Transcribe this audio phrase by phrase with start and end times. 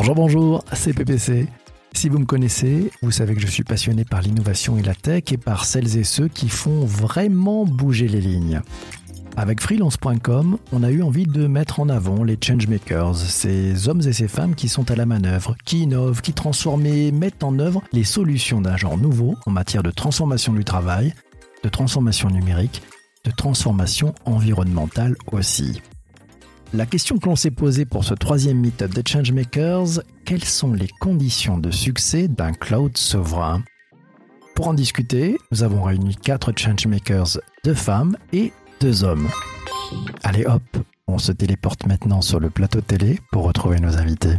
[0.00, 1.46] Bonjour, bonjour, c'est PPC.
[1.92, 5.24] Si vous me connaissez, vous savez que je suis passionné par l'innovation et la tech
[5.30, 8.62] et par celles et ceux qui font vraiment bouger les lignes.
[9.36, 14.14] Avec freelance.com, on a eu envie de mettre en avant les changemakers, ces hommes et
[14.14, 17.82] ces femmes qui sont à la manœuvre, qui innovent, qui transforment et mettent en œuvre
[17.92, 21.12] les solutions d'un genre nouveau en matière de transformation du travail,
[21.62, 22.80] de transformation numérique,
[23.26, 25.82] de transformation environnementale aussi.
[26.72, 30.86] La question que l'on s'est posée pour ce troisième meetup des Changemakers, quelles sont les
[31.00, 33.64] conditions de succès d'un cloud souverain?
[34.54, 39.28] Pour en discuter, nous avons réuni quatre Changemakers, deux femmes et deux hommes.
[40.22, 40.62] Allez hop,
[41.08, 44.36] on se téléporte maintenant sur le plateau télé pour retrouver nos invités.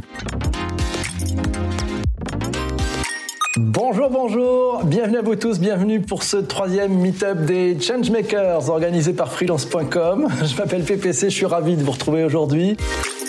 [3.57, 9.29] Bonjour, bonjour, bienvenue à vous tous, bienvenue pour ce troisième meet-up des Changemakers organisé par
[9.29, 10.29] freelance.com.
[10.41, 12.77] Je m'appelle PPC, je suis ravi de vous retrouver aujourd'hui.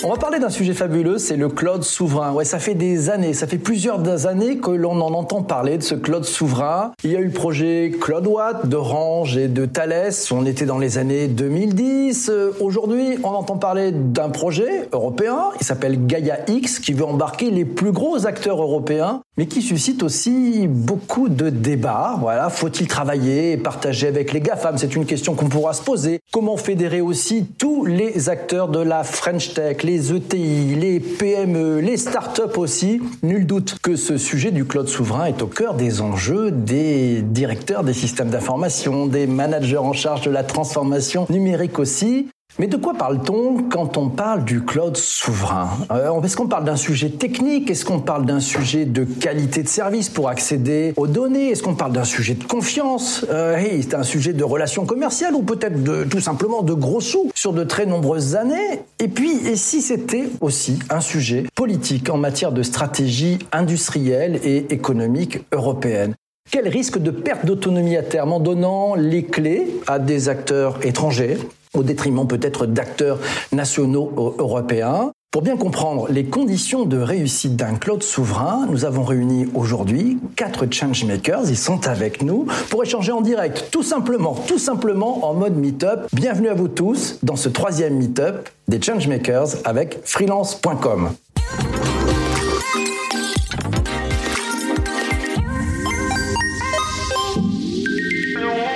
[0.04, 2.32] On va parler d'un sujet fabuleux, c'est le cloud souverain.
[2.32, 5.82] Ouais, ça fait des années, ça fait plusieurs années que l'on en entend parler de
[5.84, 6.90] ce cloud souverain.
[7.04, 10.10] Il y a eu le projet CloudWatt d'Orange et de Thales.
[10.32, 12.32] On était dans les années 2010.
[12.58, 15.50] Aujourd'hui, on entend parler d'un projet européen.
[15.60, 20.02] Il s'appelle Gaia X, qui veut embarquer les plus gros acteurs européens, mais qui suscite
[20.02, 22.16] aussi beaucoup de débats.
[22.20, 24.76] Voilà, faut-il travailler et partager avec les GAFAM?
[24.76, 26.20] C'est une question qu'on pourra se poser.
[26.32, 31.96] Comment fédérer aussi tous les acteurs de la French Tech, les ETI, les PME, les
[31.96, 33.00] startups aussi?
[33.22, 37.84] Nul doute que ce sujet du cloud souverain est au cœur des enjeux des directeurs
[37.84, 42.28] des systèmes d'information, des managers en charge de la transformation numérique aussi.
[42.58, 46.76] Mais de quoi parle-t-on quand on parle du cloud souverain euh, Est-ce qu'on parle d'un
[46.76, 47.70] sujet technique?
[47.70, 51.50] Est-ce qu'on parle d'un sujet de qualité de service pour accéder aux données?
[51.50, 53.24] Est-ce qu'on parle d'un sujet de confiance?
[53.30, 57.54] Euh, C'est un sujet de relations commerciales ou peut-être tout simplement de gros sous sur
[57.54, 58.82] de très nombreuses années?
[58.98, 64.72] Et puis, et si c'était aussi un sujet politique en matière de stratégie industrielle et
[64.72, 66.14] économique européenne?
[66.50, 71.38] Quel risque de perte d'autonomie à terme en donnant les clés à des acteurs étrangers?
[71.74, 73.18] Au détriment peut-être d'acteurs
[73.52, 75.12] nationaux européens.
[75.30, 80.66] Pour bien comprendre les conditions de réussite d'un cloud souverain, nous avons réuni aujourd'hui quatre
[80.70, 81.48] changemakers.
[81.48, 86.00] Ils sont avec nous pour échanger en direct, tout simplement, tout simplement en mode meetup.
[86.12, 91.12] Bienvenue à vous tous dans ce troisième meetup des changemakers avec freelance.com.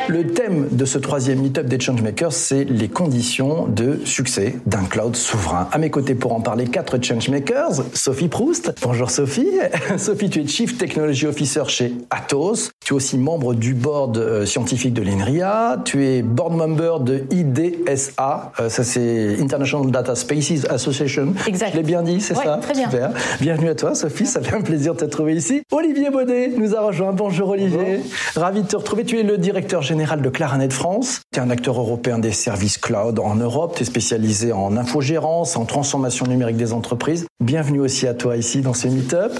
[0.08, 0.24] Le
[0.56, 5.68] thème de ce troisième meetup des Changemakers, c'est les conditions de succès d'un cloud souverain.
[5.72, 7.82] À mes côtés pour en parler, quatre Changemakers.
[7.94, 8.74] Sophie Proust.
[8.82, 9.48] Bonjour Sophie.
[9.96, 12.70] Sophie, tu es Chief Technology Officer chez Atos.
[12.84, 15.80] Tu es aussi membre du board euh, scientifique de l'INRIA.
[15.84, 18.52] Tu es board member de IDSA.
[18.60, 21.34] Euh, ça, c'est International Data Spaces Association.
[21.46, 21.72] Exact.
[21.72, 22.90] Je l'ai bien dit, c'est ça Très bien.
[22.90, 23.10] Super.
[23.40, 24.26] Bienvenue à toi, Sophie.
[24.26, 25.62] Ça fait un plaisir de te trouver ici.
[25.72, 27.12] Olivier Baudet nous a rejoint.
[27.12, 28.00] Bonjour Olivier.
[28.34, 29.04] Ravi de te retrouver.
[29.04, 31.20] Tu es le directeur général général de France.
[31.32, 33.74] Tu es un acteur européen des services cloud en Europe.
[33.76, 37.26] Tu es spécialisé en infogérance, en transformation numérique des entreprises.
[37.42, 39.32] Bienvenue aussi à toi ici dans ce meet-up.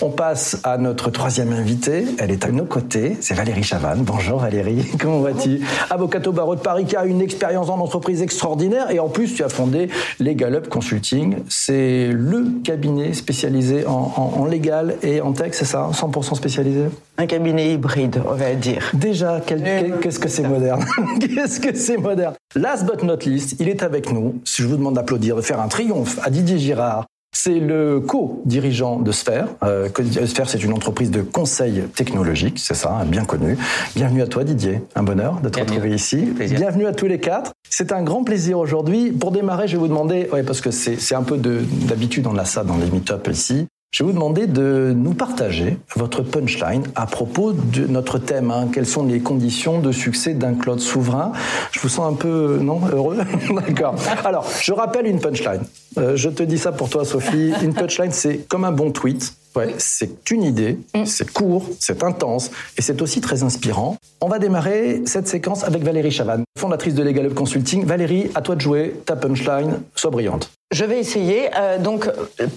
[0.00, 2.06] On passe à notre troisième invitée.
[2.18, 3.16] Elle est à nos côtés.
[3.20, 4.02] C'est Valérie Chavanne.
[4.02, 4.86] Bonjour Valérie.
[5.00, 5.60] Comment vas-tu?
[5.90, 9.34] Avocate au barreau de Paris qui a une expérience en entreprise extraordinaire et en plus
[9.34, 9.88] tu as fondé
[10.20, 11.38] Legal Up Consulting.
[11.48, 15.90] C'est le cabinet spécialisé en, en légal et en tech, c'est ça?
[15.92, 16.84] 100% spécialisé?
[17.18, 18.90] Un cabinet hybride, on va dire.
[18.94, 20.84] Déjà, qu'est-ce que c'est moderne
[21.20, 22.34] Qu'est-ce que c'est moderne?
[22.54, 24.40] Last but not least, il est avec nous.
[24.44, 29.00] Si je vous demande d'applaudir, de faire un triomphe à Didier Girard, c'est le co-dirigeant
[29.00, 29.48] de Sphère.
[29.62, 29.88] Euh,
[30.26, 33.56] Sphère, c'est une entreprise de conseil technologique, c'est ça, bien connu.
[33.96, 34.82] Bienvenue à toi, Didier.
[34.94, 36.28] Un bonheur de te retrouver ici.
[36.38, 37.52] Bienvenue à tous les quatre.
[37.70, 39.12] C'est un grand plaisir aujourd'hui.
[39.12, 42.44] Pour démarrer, je vais vous demander, ouais, parce que c'est un peu d'habitude, on a
[42.44, 43.66] ça dans les meet-up ici.
[43.92, 48.50] Je vais vous demander de nous partager votre punchline à propos de notre thème.
[48.50, 48.68] Hein.
[48.72, 51.32] Quelles sont les conditions de succès d'un cloud souverain?
[51.72, 53.18] Je vous sens un peu, non, heureux?
[53.54, 53.96] D'accord.
[54.24, 55.60] Alors, je rappelle une punchline.
[55.98, 57.52] Euh, je te dis ça pour toi, Sophie.
[57.62, 59.34] Une punchline, c'est comme un bon tweet.
[59.54, 61.04] Ouais, c'est une idée, mm.
[61.04, 63.96] c'est court, c'est intense et c'est aussi très inspirant.
[64.20, 67.84] On va démarrer cette séquence avec Valérie Chavanne, fondatrice de Legal Up Consulting.
[67.84, 70.50] Valérie, à toi de jouer, ta punchline, sois brillante.
[70.72, 71.50] Je vais essayer.
[71.54, 72.08] Euh, donc,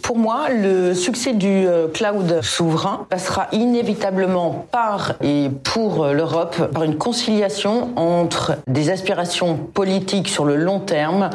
[0.02, 6.84] pour moi, le succès du euh, cloud souverain passera inévitablement par et pour l'Europe par
[6.84, 11.30] une conciliation entre des aspirations politiques sur le long terme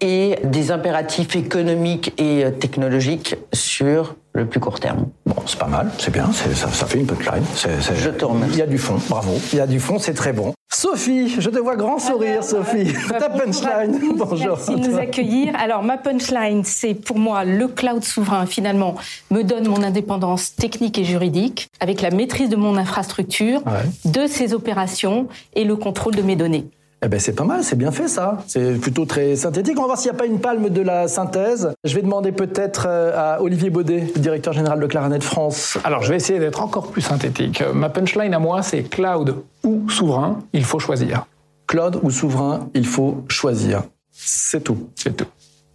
[0.00, 5.08] et des impératifs économiques et technologiques sur le plus court terme.
[5.26, 7.44] Bon, c'est pas mal, c'est bien, ça, ça, fait une punchline.
[7.54, 8.54] Je te remercie.
[8.54, 9.32] Il y a du fond, bravo.
[9.52, 10.52] Il y a du fond, c'est très bon.
[10.72, 12.92] Sophie, je te vois grand sourire, Sophie.
[13.08, 13.98] Ta punchline.
[14.16, 14.56] Bonjour.
[14.56, 15.54] Merci de nous accueillir.
[15.58, 18.94] Alors, ma punchline, c'est pour moi le cloud souverain, finalement,
[19.30, 23.62] me donne mon indépendance technique et juridique avec la maîtrise de mon infrastructure,
[24.04, 26.70] de ses opérations et le contrôle de mes données.
[27.02, 28.38] Eh ben c'est pas mal, c'est bien fait ça.
[28.46, 29.78] C'est plutôt très synthétique.
[29.78, 31.72] On va voir s'il n'y a pas une palme de la synthèse.
[31.82, 35.78] Je vais demander peut-être euh, à Olivier Baudet, directeur général de Claranet France.
[35.82, 37.64] Alors je vais essayer d'être encore plus synthétique.
[37.74, 41.24] Ma punchline à moi, c'est cloud ou souverain, il faut choisir.
[41.66, 43.82] Cloud ou souverain, il faut choisir.
[44.10, 44.88] C'est tout.
[44.94, 45.26] C'est tout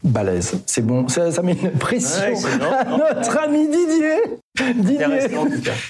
[0.06, 0.62] balèze.
[0.66, 4.74] C'est bon, ça, met une pression à notre ami Didier.
[4.76, 5.06] Didier,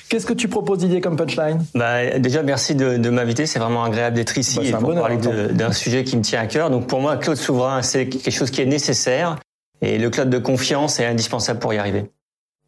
[0.10, 1.64] qu'est-ce que tu proposes Didier comme punchline?
[1.76, 3.46] Bah, Déjà, merci de, m'inviter.
[3.46, 6.48] C'est vraiment agréable d'être ici bah, et pour parler d'un sujet qui me tient à
[6.48, 6.70] cœur.
[6.70, 9.38] Donc pour moi, Claude Souverain, c'est quelque chose qui est nécessaire
[9.82, 12.06] et le cloud de confiance est indispensable pour y arriver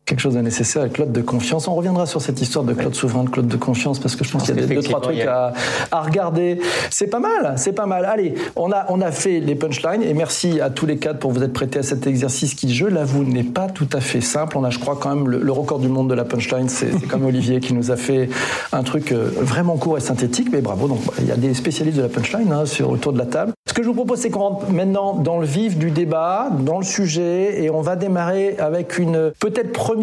[0.08, 1.68] quelque chose de nécessaire, cloud de confiance.
[1.68, 4.32] On reviendra sur cette histoire de cloud souverain, de cloud de confiance, parce que je
[4.32, 5.52] pense qu'il y a deux, trois trucs à,
[5.92, 6.60] à, regarder.
[6.90, 8.06] C'est pas mal, c'est pas mal.
[8.06, 11.34] Allez, on a, on a fait les punchlines, et merci à tous les quatre pour
[11.34, 14.58] vous être prêtés à cet exercice qui, je l'avoue, n'est pas tout à fait simple.
[14.58, 16.70] On a, je crois, quand même le, record du monde de la punchline.
[16.70, 18.30] C'est comme Olivier qui nous a fait
[18.72, 20.88] un truc euh, vraiment court et synthétique, mais bravo.
[20.88, 23.52] Donc, il y a des spécialistes de la punchline hein, sur, autour de la table.
[23.66, 26.78] Ce que je vous propose, c'est qu'on rentre maintenant dans le vif du débat, dans
[26.78, 29.97] le sujet, et on va démarrer avec une peut-être première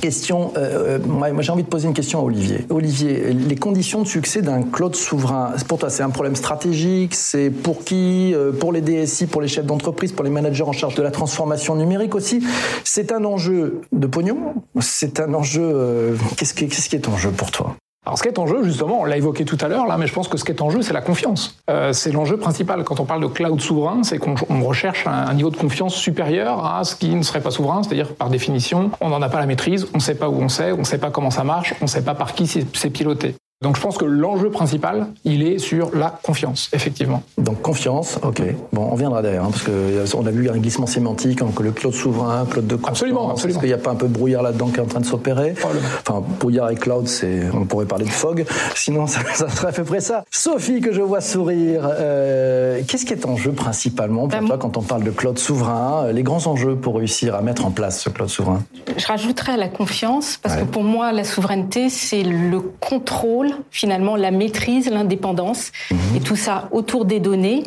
[0.00, 0.52] question.
[0.56, 2.66] Euh, euh, moi, j'ai envie de poser une question à Olivier.
[2.70, 7.50] Olivier, les conditions de succès d'un cloud souverain, pour toi, c'est un problème stratégique C'est
[7.50, 10.94] pour qui euh, Pour les DSI, pour les chefs d'entreprise, pour les managers en charge
[10.94, 12.44] de la transformation numérique aussi
[12.84, 16.16] C'est un enjeu de pognon C'est un enjeu.
[16.36, 17.76] Qu'est-ce qui est en jeu pour toi?
[18.08, 20.14] Alors ce qui est en jeu, justement, on l'a évoqué tout à l'heure mais je
[20.14, 21.58] pense que ce qui est en jeu, c'est la confiance.
[21.68, 25.50] Euh, c'est l'enjeu principal quand on parle de cloud souverain, c'est qu'on recherche un, niveau
[25.50, 29.20] de confiance supérieur à ce qui ne serait pas souverain, c'est-à-dire par définition, on n'en
[29.20, 31.10] a pas la maîtrise, on ne sait pas où on sait, on ne sait pas
[31.10, 33.34] comment ça marche, on ne sait pas par qui c'est piloté.
[33.60, 37.24] Donc je pense que l'enjeu principal, il est sur la confiance, effectivement.
[37.38, 38.40] Donc confiance, ok.
[38.72, 41.92] Bon, on viendra derrière, hein, parce qu'on a vu un glissement sémantique entre le cloud
[41.92, 42.90] souverain, cloud de confiance.
[42.90, 43.58] Absolument, absolument.
[43.58, 45.06] Est-ce qu'il n'y a pas un peu de brouillard là-dedans qui est en train de
[45.06, 48.46] s'opérer Enfin, brouillard et cloud, c'est, on pourrait parler de fog,
[48.76, 50.22] sinon ça, serait à peu près ça.
[50.30, 54.58] Sophie, que je vois sourire, euh, qu'est-ce qui est en jeu principalement pour ben, toi
[54.58, 57.72] quand on parle de cloud souverain euh, Les grands enjeux pour réussir à mettre en
[57.72, 58.62] place ce cloud souverain?
[58.96, 64.16] Je rajouterais à la confiance, parce que pour moi, la souveraineté, c'est le contrôle finalement
[64.16, 65.98] la maîtrise, l'indépendance, mhm.
[66.16, 67.64] et tout ça autour des données,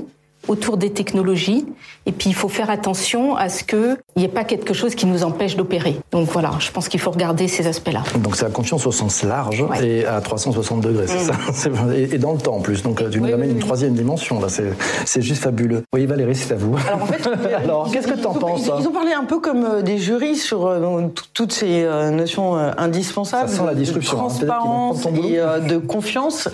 [0.51, 1.65] autour des technologies.
[2.05, 5.05] Et puis il faut faire attention à ce qu'il n'y ait pas quelque chose qui
[5.05, 5.97] nous empêche d'opérer.
[6.11, 8.03] Donc voilà, je pense qu'il faut regarder ces aspects-là.
[8.19, 11.53] Donc c'est la confiance au sens large et à 360 degrés, c'est mm.
[11.53, 12.81] ça et, dans le temps en plus.
[12.81, 15.83] Donc tu nous amènes une troisième dimension, là, c'est juste fabuleux.
[15.93, 16.75] Oui Valérie, c'est à vous.
[16.87, 17.17] Alors en fait,
[17.91, 20.65] qu'est-ce que tu en penses ils, ont parlé un peu comme euh, des jurys sur
[20.65, 23.49] euh, toutes ces euh, notions indispensables.
[23.49, 24.17] Ça sent la disruption.
[24.17, 24.27] De hein.
[24.27, 26.49] transparence et de confiance.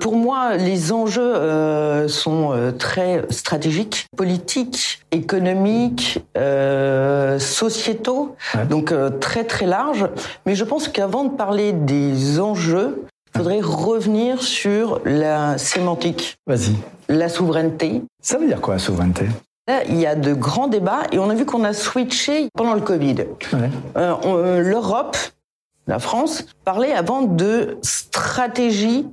[0.00, 8.36] Pour moi, les enjeux sont très stratégiques, politiques, économiques, euh, sociétaux,
[8.68, 10.08] donc euh, très très larges.
[10.46, 13.04] Mais je pense qu'avant de parler des enjeux,
[13.34, 16.38] il faudrait revenir sur la sémantique.
[16.46, 16.76] Vas-y.
[17.08, 18.02] La souveraineté.
[18.22, 19.26] Ça veut dire quoi la souveraineté?
[19.66, 22.74] Là, il y a de grands débats et on a vu qu'on a switché pendant
[22.74, 23.26] le Covid.
[23.96, 25.16] Euh, L'Europe,
[25.86, 29.06] la France, parlait avant de stratégie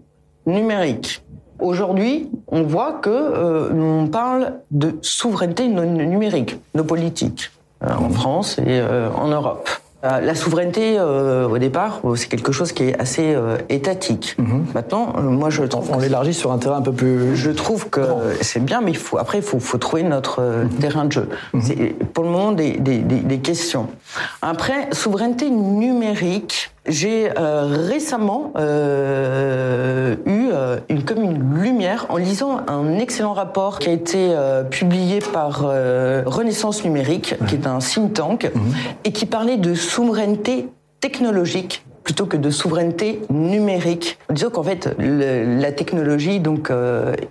[0.45, 1.25] numérique.
[1.60, 7.51] Aujourd'hui, on voit que euh, on parle de souveraineté numérique, nos politiques,
[7.84, 9.70] euh, en France et euh, en Europe.
[10.03, 13.36] La souveraineté, au départ, c'est quelque chose qui est assez
[13.70, 14.36] étatique.
[14.38, 14.65] Mhm.
[14.75, 17.36] Maintenant, moi, je trouve on, l'élargit sur un terrain un peu plus.
[17.36, 18.01] Je trouve que
[18.41, 20.70] c'est bien, mais il faut après, il faut, faut, trouver notre mhm.
[20.79, 21.29] terrain de jeu.
[21.53, 21.62] Mhm.
[21.63, 21.75] C'est
[22.13, 23.88] pour le moment des, des, des questions.
[24.44, 26.75] Après, souveraineté numérique.
[26.88, 33.89] J'ai euh, récemment euh, eu euh, une commune lumière en lisant un excellent rapport qui
[33.89, 35.62] a été euh, publié par
[36.25, 38.62] Renaissance numérique, qui est un think tank, mhm.
[39.04, 40.68] et qui parlait de souveraineté
[41.00, 44.20] technologique plutôt que de souveraineté numérique.
[44.30, 46.72] Disons qu'en fait, la technologie donc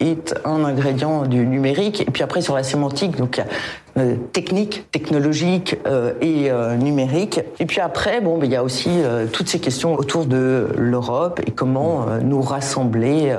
[0.00, 3.40] est un ingrédient du numérique, et puis après sur la sémantique, donc
[3.96, 7.40] euh, technique, technologique euh, et euh, numérique.
[7.60, 8.90] Et puis après, bon, il y a aussi
[9.32, 13.34] toutes ces questions autour de l'Europe et comment nous rassembler.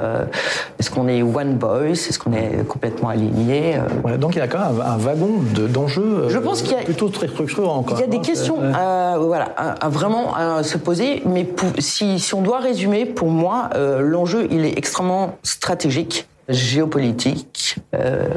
[0.79, 3.77] Est-ce qu'on est one voice Est-ce qu'on est complètement aligné
[4.17, 6.27] Donc il y a quand même un, wagon d'enjeux.
[6.29, 7.85] Je pense qu'il y a plutôt très structurant.
[7.91, 11.21] Il y a des questions, à, voilà, à, vraiment à se poser.
[11.25, 11.47] Mais
[11.79, 13.69] si, si on doit résumer, pour moi,
[13.99, 18.27] l'enjeu il est extrêmement stratégique géopolitique, euh,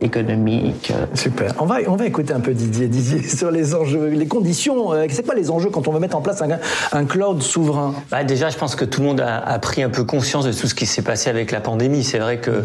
[0.00, 0.92] économiques.
[1.14, 1.52] Super.
[1.58, 4.92] On va, on va écouter un peu Didier, Didier sur les enjeux, les conditions.
[5.08, 6.58] c'est quoi les enjeux quand on veut mettre en place un,
[6.92, 7.94] un cloud souverain?
[8.10, 10.52] Bah Déjà, je pense que tout le monde a, a pris un peu conscience de
[10.52, 12.04] tout ce qui s'est passé avec la pandémie.
[12.04, 12.64] C'est vrai que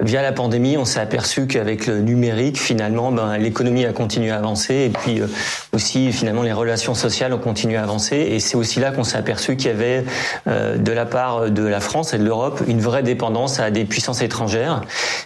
[0.00, 4.36] via la pandémie, on s'est aperçu qu'avec le numérique, finalement, ben, l'économie a continué à
[4.36, 5.26] avancer et puis euh,
[5.72, 8.16] aussi, finalement, les relations sociales ont continué à avancer.
[8.16, 10.04] Et c'est aussi là qu'on s'est aperçu qu'il y avait,
[10.46, 13.84] euh, de la part de la France et de l'Europe, une vraie dépendance à des
[13.84, 14.82] puissances étrangères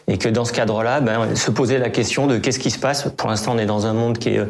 [0.08, 3.08] et que dans ce cadre-là, ben, se poser la question de qu'est-ce qui se passe.
[3.16, 4.44] Pour l'instant, on est dans un monde qui est,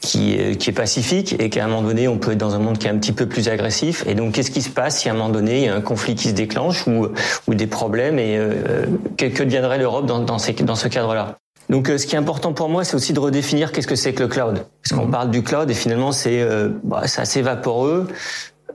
[0.00, 2.86] qui est, pacifique et qu'à un moment donné, on peut être dans un monde qui
[2.86, 4.04] est un petit peu plus agressif.
[4.06, 5.80] Et donc, qu'est-ce qui se passe si à un moment donné, il y a un
[5.80, 7.08] conflit qui se déclenche ou,
[7.48, 11.38] des problèmes et euh, que, que deviendrait l'Europe dans, dans, ces, dans ce cadre-là
[11.70, 14.14] donc, euh, ce qui est important pour moi, c'est aussi de redéfinir qu'est-ce que c'est
[14.14, 14.64] que le cloud.
[14.82, 15.12] Parce qu'on mhm.
[15.12, 18.08] parle du cloud et finalement, c'est euh, bah, assez vaporeux.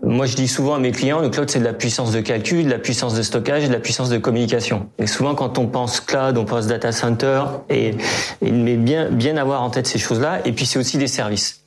[0.03, 2.65] Moi, je dis souvent à mes clients, le cloud, c'est de la puissance de calcul,
[2.65, 4.89] de la puissance de stockage, de la puissance de communication.
[4.99, 7.95] Et souvent, quand on pense cloud, on pense data center, et,
[8.43, 10.41] et mais bien, bien avoir en tête ces choses-là.
[10.45, 11.62] Et puis, c'est aussi des services.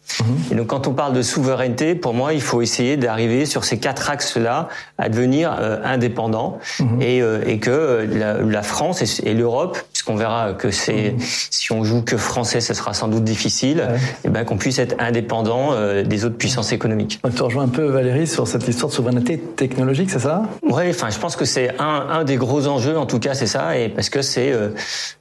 [0.51, 3.79] Et donc, quand on parle de souveraineté, pour moi, il faut essayer d'arriver sur ces
[3.79, 7.03] quatre axes-là à devenir euh, indépendant mhm.
[7.03, 11.19] et, euh, et, que euh, la, la France et, l'Europe, puisqu'on verra que c'est mhm.
[11.19, 13.89] si on joue que français, ce sera sans doute difficile,
[14.25, 15.73] et ben qu'on puisse être indépendant
[16.05, 17.21] des autres puissances économiques.
[17.35, 20.45] Tu rejoins un peu Valérie sur cette histoire de souveraineté technologique, c'est ça?
[20.63, 23.47] Oui, enfin, je pense que c'est un, un des gros enjeux, en tout cas, c'est
[23.47, 24.53] ça, et parce que c'est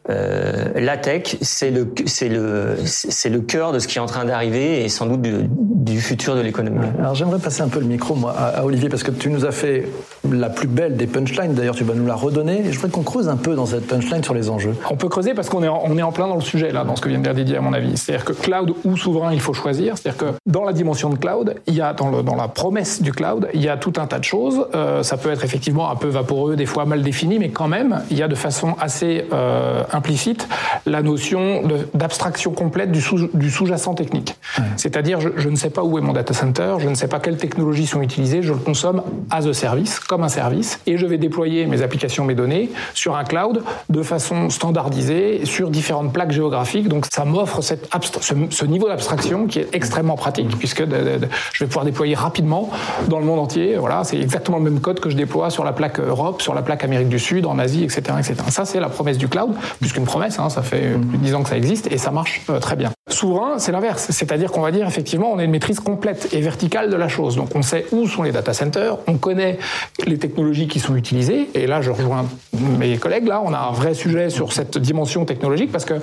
[0.10, 4.06] euh, la tech, c'est le c'est le c'est le cœur de ce qui est en
[4.06, 6.86] train d'arriver et sans doute du, futur de l'économie.
[7.00, 9.52] Alors j'aimerais passer un peu le micro moi à, Olivier parce que tu nous as
[9.52, 9.88] fait
[10.32, 11.54] la plus belle des punchlines.
[11.54, 12.62] D'ailleurs, tu vas nous la redonner.
[12.66, 14.76] Et je voudrais qu'on creuse un peu dans cette punchline sur les enjeux.
[14.90, 16.84] On peut creuser parce qu'on est en, on est en plein dans le sujet là,
[16.84, 17.98] dans ce que vient de dire Didier à mon avis.
[17.98, 19.98] C'est-à-dire que cloud ou souverain, il faut choisir.
[19.98, 23.02] C'est-à-dire que dans la dimension de cloud, il y a dans, le, dans la promesse
[23.02, 24.66] du cloud, il y a tout un tas de choses.
[24.74, 28.02] Euh, ça peut être effectivement un peu vaporeux, des fois mal défini, mais quand même,
[28.10, 30.48] il y a de façon assez euh, implicite
[30.86, 31.64] la notion
[31.94, 34.36] d'abstraction complète du sous-jacent technique.
[34.78, 37.38] C'est-à-dire, je, ne sais pas où est mon data center, je ne sais pas quelles
[37.38, 41.18] technologies sont utilisées, je le consomme as a service, comme un service, et je vais
[41.18, 46.88] déployer mes applications, mes données sur un cloud de façon standardisée sur différentes plaques géographiques.
[46.88, 47.74] Donc, ça m'offre ce,
[48.50, 52.70] ce, niveau d'abstraction qui est extrêmement pratique, puisque je vais pouvoir déployer rapidement
[53.08, 53.78] dans le monde entier.
[53.78, 56.62] Voilà, c'est exactement le même code que je déploie sur la plaque Europe, sur la
[56.62, 58.36] plaque Amérique du Sud, en Asie, etc., etc.
[58.50, 61.44] Ça, c'est la promesse du cloud, puisqu'une promesse, hein, ça fait plus de 10 ans
[61.44, 62.95] que ça existe et ça marche euh, très bien.
[63.08, 64.08] Souverain, c'est l'inverse.
[64.10, 67.36] C'est-à-dire qu'on va dire effectivement, on a une maîtrise complète et verticale de la chose.
[67.36, 69.60] Donc on sait où sont les data centers, on connaît
[70.08, 71.48] les technologies qui sont utilisées.
[71.54, 72.26] Et là, je rejoins
[72.80, 73.28] mes collègues.
[73.28, 75.94] Là, on a un vrai sujet sur cette dimension technologique parce que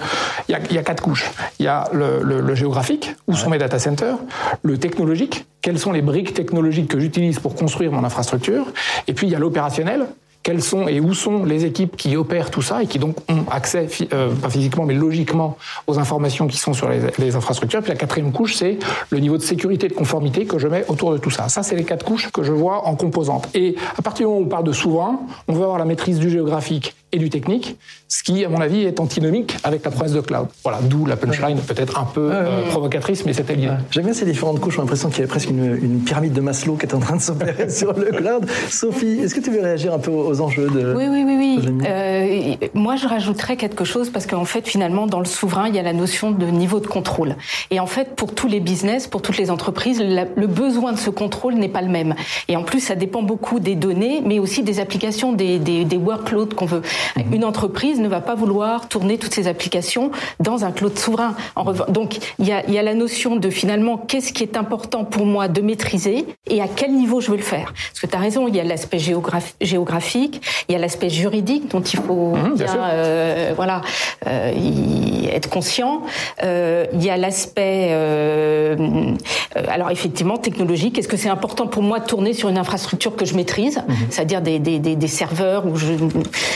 [0.48, 1.28] il y, a, quatre couches.
[1.58, 4.18] Il y a le, géographique, où sont mes data centers,
[4.62, 8.66] le technologique, quelles sont les briques technologiques que j'utilise pour construire mon infrastructure,
[9.08, 10.06] et puis il y a l'opérationnel,
[10.42, 13.44] quelles sont et où sont les équipes qui opèrent tout ça et qui donc ont
[13.50, 15.56] accès, euh, pas physiquement, mais logiquement,
[15.86, 17.80] aux informations qui sont sur les, infrastructures.
[17.80, 18.78] Puis la quatrième couche, c'est
[19.10, 21.48] le niveau de sécurité et de conformité que je mets autour de tout ça.
[21.48, 23.48] Ça, c'est les quatre couches que je vois en composantes.
[23.54, 26.18] Et à partir du moment où on parle de souverain, on veut avoir la maîtrise
[26.18, 27.76] du géographique et du technique,
[28.08, 30.48] ce qui, à mon avis, est antinomique avec la promesse de cloud.
[30.62, 33.72] Voilà, d'où la punchline peut-être un peu euh, provocatrice, mais c'était l'idée.
[33.90, 36.76] J'aime bien ces différentes couches, j'ai l'impression qu'il y a presque une, pyramide de Maslow
[36.76, 38.46] qui est en train de s'opérer sur le cloud.
[38.70, 40.94] Sophie, est-ce que tu veux réagir un peu aux enjeux de...
[40.96, 41.36] Oui, oui, oui.
[41.38, 41.78] oui.
[41.86, 45.78] Euh, moi, je rajouterais quelque chose parce qu'en fait, finalement, dans le souverain, il y
[45.78, 47.36] a la notion de niveau de contrôle.
[47.70, 51.10] Et en fait, pour tous les business, pour toutes les entreprises, le besoin de ce
[51.10, 52.14] contrôle n'est pas le même.
[52.48, 55.96] Et en plus, ça dépend beaucoup des données, mais aussi des applications, des, des, des
[55.96, 56.82] workloads qu'on veut.
[57.16, 57.34] Mhm.
[57.34, 60.10] Une entreprise ne va pas vouloir tourner toutes ses applications
[60.40, 61.34] dans un cloud souverain.
[61.88, 65.26] Donc, il y a, y a la notion de finalement qu'est-ce qui est important pour
[65.26, 67.72] moi de maîtriser et à quel niveau je veux le faire.
[67.90, 70.21] Parce que tu as raison, il y a l'aspect géographique,
[70.68, 73.82] il y a l'aspect juridique dont il faut bien, euh, voilà,
[74.26, 74.52] euh,
[75.32, 76.02] être conscient.
[76.42, 78.76] Euh, il y a l'aspect, euh,
[79.56, 80.98] euh, alors effectivement, technologique.
[80.98, 83.94] Est-ce que c'est important pour moi de tourner sur une infrastructure que je maîtrise, mhm.
[84.10, 85.94] c'est-à-dire des, des, des, des, serveurs où je,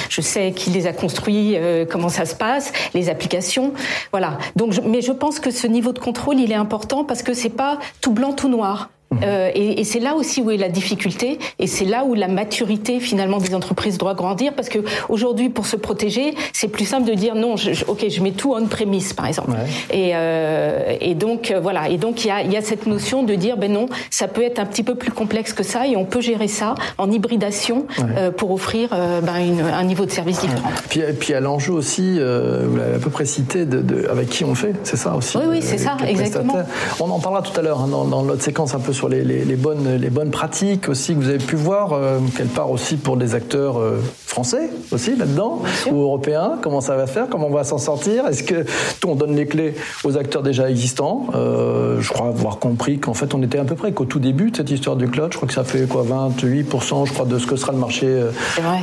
[0.08, 3.72] je sais qui les a construits, euh, comment ça se passe, les applications,
[4.12, 4.38] voilà.
[4.56, 7.50] Donc, mais je pense que ce niveau de contrôle, il est important parce que c'est
[7.50, 8.90] pas tout blanc, tout noir.
[9.22, 12.28] Euh, et, et c'est là aussi où est la difficulté, et c'est là où la
[12.28, 17.08] maturité finalement des entreprises doit grandir, parce que aujourd'hui, pour se protéger, c'est plus simple
[17.08, 19.52] de dire non, je, ok, je mets tout on premise, par exemple.
[19.92, 23.22] Et, euh, et donc euh, voilà, et donc il y a, y a cette notion
[23.22, 25.96] de dire ben non, ça peut être un petit peu plus complexe que ça, et
[25.96, 30.10] on peut gérer ça en hybridation euh, pour offrir euh, ben une, un niveau de
[30.10, 30.68] service différent.
[30.88, 34.44] Puis, puis à l'enjeu aussi, vous l'avez à peu près cité, de, de, avec qui
[34.44, 35.36] on fait, c'est ça aussi.
[35.36, 36.58] Oui, oui, c'est ça, exactement.
[37.00, 39.24] On en parlera tout à l'heure hein, dans, dans l'autre séquence un peu sur sur
[39.24, 42.96] les, bonnes, les bonnes pratiques aussi que vous avez pu voir, euh, quelle part aussi
[42.96, 47.52] pour des acteurs euh, français aussi là-dedans, ou européens, comment ça va faire, comment on
[47.52, 48.64] va s'en sortir, est-ce que
[49.06, 51.26] on donne les clés aux acteurs déjà existants?
[51.32, 54.56] Je crois avoir compris qu'en fait on était à peu près qu'au tout début de
[54.56, 56.04] cette histoire du cloud, je crois que ça fait quoi?
[56.04, 58.06] 28% je crois de ce que sera le marché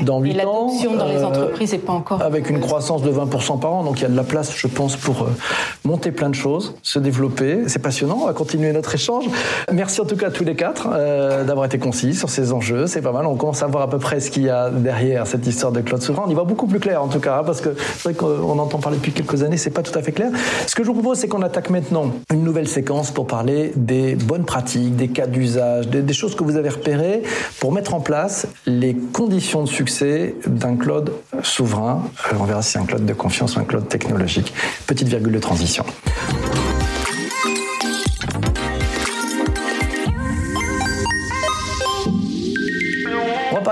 [0.04, 0.38] dans 8 ans.
[0.38, 2.22] L'adoption dans les entreprises n'est pas encore...
[2.22, 4.68] Avec une croissance de 20% par an, donc il y a de la place je
[4.68, 5.28] pense pour
[5.84, 9.26] monter plein de choses, se développer, c'est passionnant, on va continuer notre échange.
[9.72, 12.88] Merci en tout cas tous les quatre euh, d'avoir été concis sur ces enjeux.
[12.88, 13.26] C'est pas mal.
[13.26, 15.80] On commence à voir à peu près ce qu'il y a derrière cette histoire de
[15.80, 16.26] Claude Souverain.
[16.28, 18.60] On y voit beaucoup plus clair en tout cas, hein, parce que c'est vrai qu'on
[18.60, 20.30] entend parler depuis quelques années, c'est pas tout à fait clair.
[20.68, 24.16] Ce que je vous propose, c'est qu'on attaque maintenant une nouvelle séquence pour parler des
[24.16, 27.24] bonnes pratiques, des cas d'usage, des, choses que vous avez repérées
[27.62, 32.04] pour mettre en place les conditions de succès d'un cloud souverain.
[32.34, 34.54] Euh, on verra si c'est un cloud de confiance ou un cloud technologique.
[34.86, 35.86] Petite virgule de transition.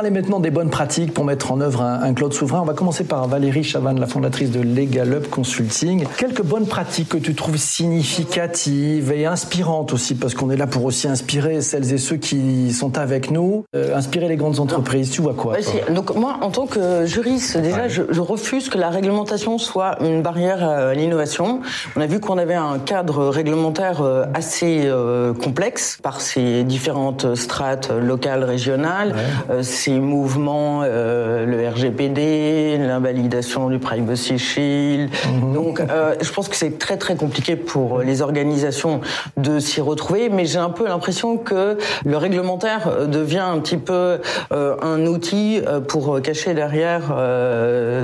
[0.02, 2.62] Parler maintenant des bonnes pratiques pour mettre en œuvre un, cloud souverain.
[2.62, 6.06] On va commencer par Valérie Chavanne, la fondatrice de LegalUp Consulting.
[6.18, 10.86] Quelques bonnes pratiques que tu trouves significatives et inspirantes aussi, parce qu'on est là pour
[10.86, 15.12] aussi inspirer celles et ceux qui sont avec nous, euh, inspirer les grandes entreprises.
[15.12, 15.58] Tu vois quoi
[15.92, 20.68] Donc moi, en tant que juriste, déjà, je, refuse que la réglementation soit une barrière
[20.68, 21.62] à l'innovation.
[21.96, 27.36] On a vu qu'on avait un cadre réglementaire euh, assez euh, complexe par ses différentes
[27.36, 29.14] strates locales, régionales,
[29.62, 35.10] ces mouvements, euh, le RGPD, l'invalidation du Privacy Shield.
[35.10, 35.54] Mhm.
[35.54, 39.02] Donc, euh, je pense que c'est très très compliqué pour les organisations
[39.38, 44.20] de s'y retrouver, mais j'ai un peu l'impression que le réglementaire devient un petit peu
[44.52, 47.02] euh, un outil pour cacher derrière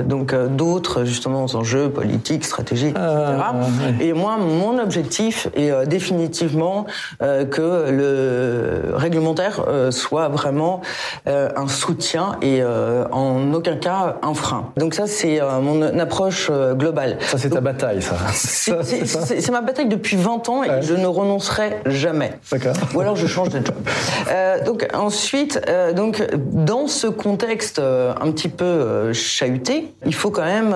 [0.06, 3.02] donc d'autres justement enjeux politiques, stratégiques, etc.
[3.38, 3.54] Ah,
[4.00, 6.86] Et moi, mon objectif est définitivement
[7.20, 10.80] que le réglementaire soit vraiment
[11.26, 14.72] un soutien et euh, en aucun cas un frein.
[14.76, 17.18] Donc ça, c'est euh, mon approche euh, globale.
[17.20, 18.16] Ça, c'est ta bataille, ça.
[18.82, 22.32] C'est ma bataille depuis 20 ans et je ne renoncerai jamais.
[22.50, 22.74] D'accord.
[22.94, 23.76] Ou alors je change de job.
[24.66, 25.60] donc ensuite,
[25.94, 30.74] donc dans ce contexte un petit peu chahuté, il faut quand même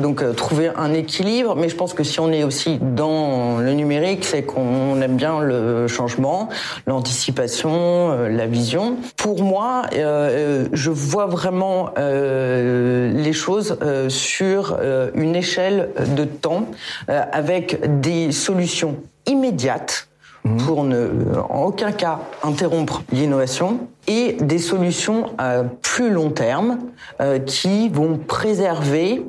[0.00, 1.56] donc trouver un équilibre.
[1.56, 5.40] Mais je pense que si on est aussi dans le numérique, c'est qu'on aime bien
[5.40, 6.48] le changement,
[6.86, 8.96] l'anticipation, la vision.
[9.16, 9.82] Pour moi,
[10.32, 14.78] euh, je vois vraiment euh, les choses euh, sur
[15.14, 16.66] une échelle de temps
[17.08, 20.08] avec des solutions immédiates
[20.44, 20.56] mhm.
[20.58, 21.08] pour ne
[21.48, 26.78] en aucun cas interrompre l'innovation et des solutions à plus long terme
[27.46, 29.22] qui vont préserver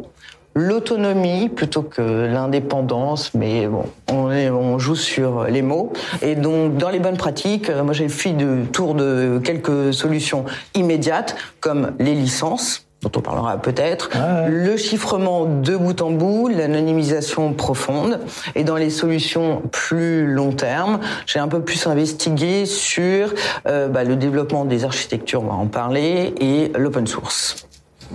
[0.55, 5.93] l'autonomie plutôt que l'indépendance, mais bon, on, on, joue sur les mots.
[6.21, 10.45] Et donc, dans les bonnes pratiques, euh, moi j'ai fait de tour de quelques solutions
[10.75, 16.47] immédiates, comme les licences dont on parlera peut-être, ah le chiffrement de bout en bout,
[16.47, 18.19] l'anonymisation profonde,
[18.55, 23.33] et dans les solutions plus long terme, j'ai un peu plus investigué sur
[23.67, 27.67] euh, bah, le développement des architectures, on va en parler, et l'open source.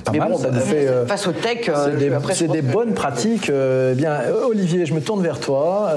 [0.04, 1.88] Pas mal, ça fait, euh, face au tech, euh,
[2.32, 3.50] c'est des, bonnes pratiques.
[3.50, 5.90] Euh, bien, Olivier, je me tourne vers toi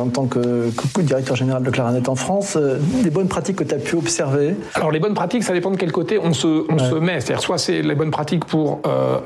[0.00, 2.56] en tant que, directeur général de Claranet en France.
[2.56, 5.76] des bonnes pratiques que tu as pu observer Alors les bonnes pratiques, ça dépend de
[5.76, 7.20] quel côté on se, on se met.
[7.20, 8.80] C'est-à-dire soit c'est les bonnes pratiques pour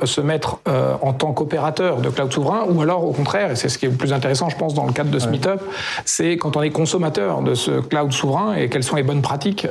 [0.05, 0.59] se mettre
[1.03, 3.91] en tant qu'opérateur de cloud souverain, ou alors au contraire, et c'est ce qui est
[3.91, 5.61] le plus intéressant, je pense, dans le cadre de ce meetup,
[6.05, 9.67] c'est quand on est consommateur de ce cloud souverain et quelles sont les bonnes pratiques.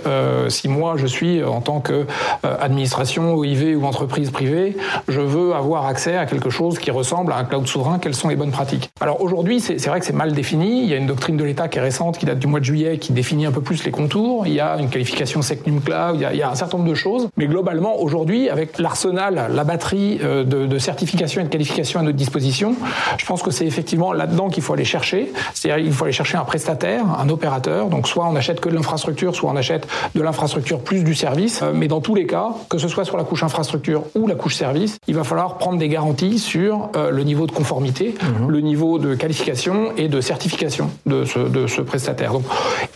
[0.49, 2.05] si moi je suis en tant que
[2.43, 7.37] administration OIV ou entreprise privée, je veux avoir accès à quelque chose qui ressemble à
[7.37, 8.89] un cloud souverain, quelles sont les bonnes pratiques?
[9.01, 11.67] Alors aujourd'hui, c'est vrai que c'est mal défini, il y a une doctrine de l'État
[11.67, 13.91] qui est récente, qui date du mois de juillet, qui définit un peu plus les
[13.91, 16.95] contours, il y a une qualification SecNum Cloud, il y a, un certain nombre de
[16.95, 21.99] choses, mais globalement, aujourd'hui, avec l'arsenal, la batterie euh, de, de certification et de qualification
[21.99, 22.75] à notre disposition,
[23.17, 26.37] je pense que c'est effectivement là-dedans qu'il faut aller chercher, c'est-à-dire il faut aller chercher
[26.37, 30.21] un prestataire, un opérateur, donc soit on achète que de l'infrastructure, soit on achète de
[30.21, 33.23] l'infrastructure plus du service, euh, mais dans tous les cas, que ce soit sur la
[33.23, 33.66] couche infrastructure,
[34.15, 37.51] ou la couche service, il va falloir prendre des garanties sur euh, le niveau de
[37.51, 38.49] conformité, mhm.
[38.49, 42.33] le niveau de qualification et de certification de ce, de ce prestataire.
[42.33, 42.43] Donc,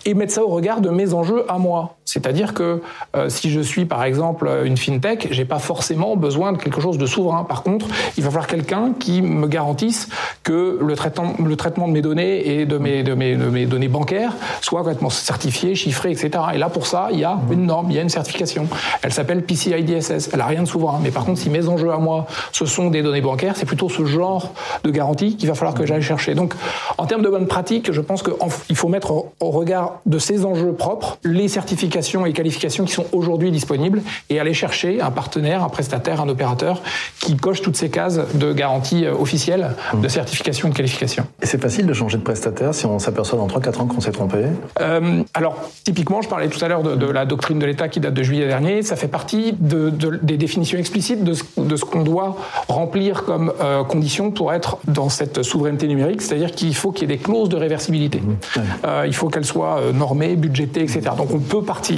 [0.06, 1.98] et mettre ça au regard de mes enjeux à moi.
[2.12, 2.82] C'est-à-dire que
[3.16, 6.98] euh, si je suis par exemple une fintech, j'ai pas forcément besoin de quelque chose
[6.98, 7.46] de souverain.
[7.46, 7.86] Par contre,
[8.18, 10.10] il va falloir quelqu'un qui me garantisse
[10.44, 15.10] que le traitement, le traitement de mes données et de mes, données bancaires soit complètement
[15.10, 16.32] certifié, chiffré, etc.
[16.54, 18.68] Et là, pour ça, il y a une norme, il y a une certification.
[19.04, 20.32] Elle s'appelle PCI DSS.
[20.34, 21.00] Elle a rien de souverain.
[21.02, 23.88] Mais par contre, si mes enjeux à moi, ce sont des données bancaires, c'est plutôt
[23.88, 24.52] ce genre
[24.84, 26.36] de garantie qu'il va falloir que j'aille chercher.
[26.36, 26.56] Donc,
[26.98, 30.74] en termes de bonne pratique, je pense qu'il faut mettre au regard de ces enjeux
[30.74, 35.70] propres les certifications et qualifications qui sont aujourd'hui disponibles et aller chercher un partenaire, un
[35.70, 36.82] prestataire, un opérateur
[37.20, 41.26] qui coche toutes ces cases de garantie euh, officielle, de certification de qualification.
[41.42, 44.12] Et c'est facile de changer de prestataire si on s'aperçoit dans 3-4 ans qu'on s'est
[44.12, 44.44] trompé?
[44.80, 48.14] Euh, Alors, typiquement, je parlais tout à l'heure de, la doctrine de l'État qui date
[48.14, 48.82] de juillet dernier.
[48.82, 49.90] Ça fait partie de,
[50.22, 52.38] des définitions explicites de ce, qu'on doit
[52.68, 56.22] remplir comme euh, condition pour être dans cette souveraineté numérique.
[56.22, 58.20] C'est-à-dire qu'il faut qu'il y ait des clauses de réversibilité.
[58.20, 58.60] Mmh.
[58.86, 61.02] Euh, il faut qu'elles soient normées, budgétées, etc.
[61.18, 61.91] Donc on peut partir.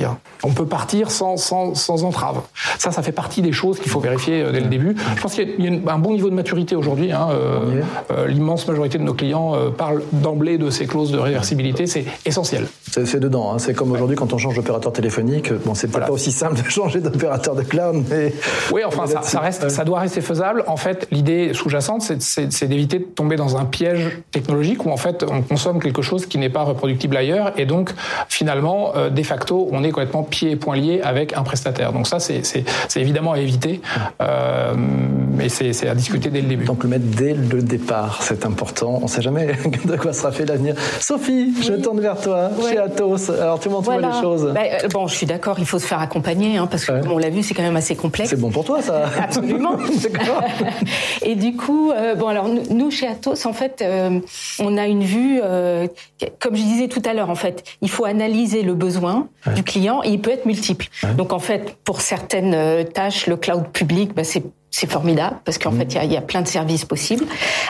[0.44, 2.42] On peut partir sans, sans, sans entrave.
[2.78, 4.96] Ça, ça fait partie des choses qu'il faut vérifier euh, dès le début.
[5.16, 7.12] Je pense qu'il y a un bon niveau de maturité aujourd'hui.
[7.12, 7.28] Hein.
[8.28, 11.88] L'immense majorité de nos clients parlent d'emblée de ces clauses de réversibilité.
[11.88, 12.68] C'est essentiel.
[12.90, 13.52] C'est dedans.
[13.52, 13.60] Hein.
[13.60, 15.52] C'est comme aujourd'hui quand on change d'opérateur téléphonique.
[15.66, 18.34] Bon, c'est pas aussi simple de changer d'opérateur de cloud, mais
[18.72, 20.64] oui, enfin, ça, ça, reste, ça doit rester faisable.
[20.68, 25.26] En fait, l'idée sous-jacente, c'est d'éviter de tomber dans un piège technologique où en fait
[25.30, 27.92] on consomme quelque chose qui n'est pas reproductible ailleurs, et donc
[28.30, 31.94] finalement, euh, de facto, on est complètement pieds et poings liés avec un prestataire.
[31.94, 32.44] Donc ça, c'est
[32.96, 33.82] évidemment à éviter,
[34.22, 36.66] euh, mais c'est à discuter dès le début.
[36.66, 39.00] Donc le mettre dès le départ, c'est important.
[39.02, 39.48] On ne sait jamais
[39.86, 40.76] de quoi sera fait l'avenir.
[41.00, 43.30] Sophie, je tourne vers toi chez Atos.
[43.30, 44.52] Alors tu montres les choses.
[44.54, 47.12] Bah, euh, bon, je suis d'accord, il faut se faire accompagner, hein, parce que comme
[47.12, 48.30] on l'a vu, c'est quand même assez complexe.
[48.30, 49.10] C'est bon pour toi, ça.
[49.22, 49.78] Absolument.
[51.22, 54.20] et du coup, euh, bon alors nous chez Atos, en fait, euh,
[54.60, 55.88] on a une vue, euh,
[56.40, 59.73] comme je disais tout à l'heure, en fait, il faut analyser le besoin du client
[60.04, 60.88] et il peut être multiple.
[61.18, 65.72] Donc en fait, pour certaines tâches, le cloud public, bah, c'est c'est formidable parce qu'en
[65.72, 67.26] fait, il y a, plein de services possibles.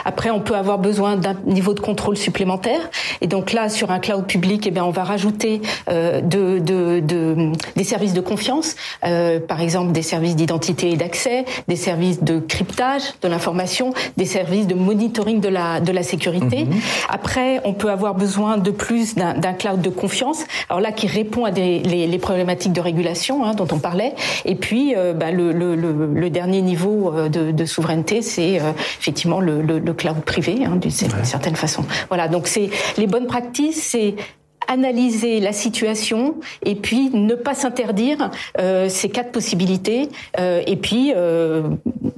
[0.06, 2.80] Après, on peut avoir besoin d'un niveau de contrôle supplémentaire.
[3.20, 7.00] Et donc là, sur un cloud public, eh bien, on va rajouter euh, de, de,
[7.00, 12.22] de, des services de confiance, euh, par exemple des services d'identité et d'accès, des services
[12.22, 16.64] de cryptage de l'information, des services de monitoring de la, de la sécurité.
[16.64, 16.72] Mhm.
[17.10, 20.44] Après, on peut avoir besoin de plus d'un cloud de confiance.
[20.70, 24.14] Alors là, qui répond à des, les, les problématiques de régulation hein, dont on parlait.
[24.46, 28.72] Et puis, euh, bah, le, le, le, le dernier niveau euh, de, souveraineté, c'est euh,
[29.00, 31.84] effectivement le, cloud privé, hein, d'une certaine façon.
[32.08, 34.14] Voilà, donc c'est les bonnes pratiques, c'est
[34.68, 41.12] analyser la situation et puis ne pas s'interdire euh, ces quatre possibilités euh, et puis
[41.14, 41.62] euh,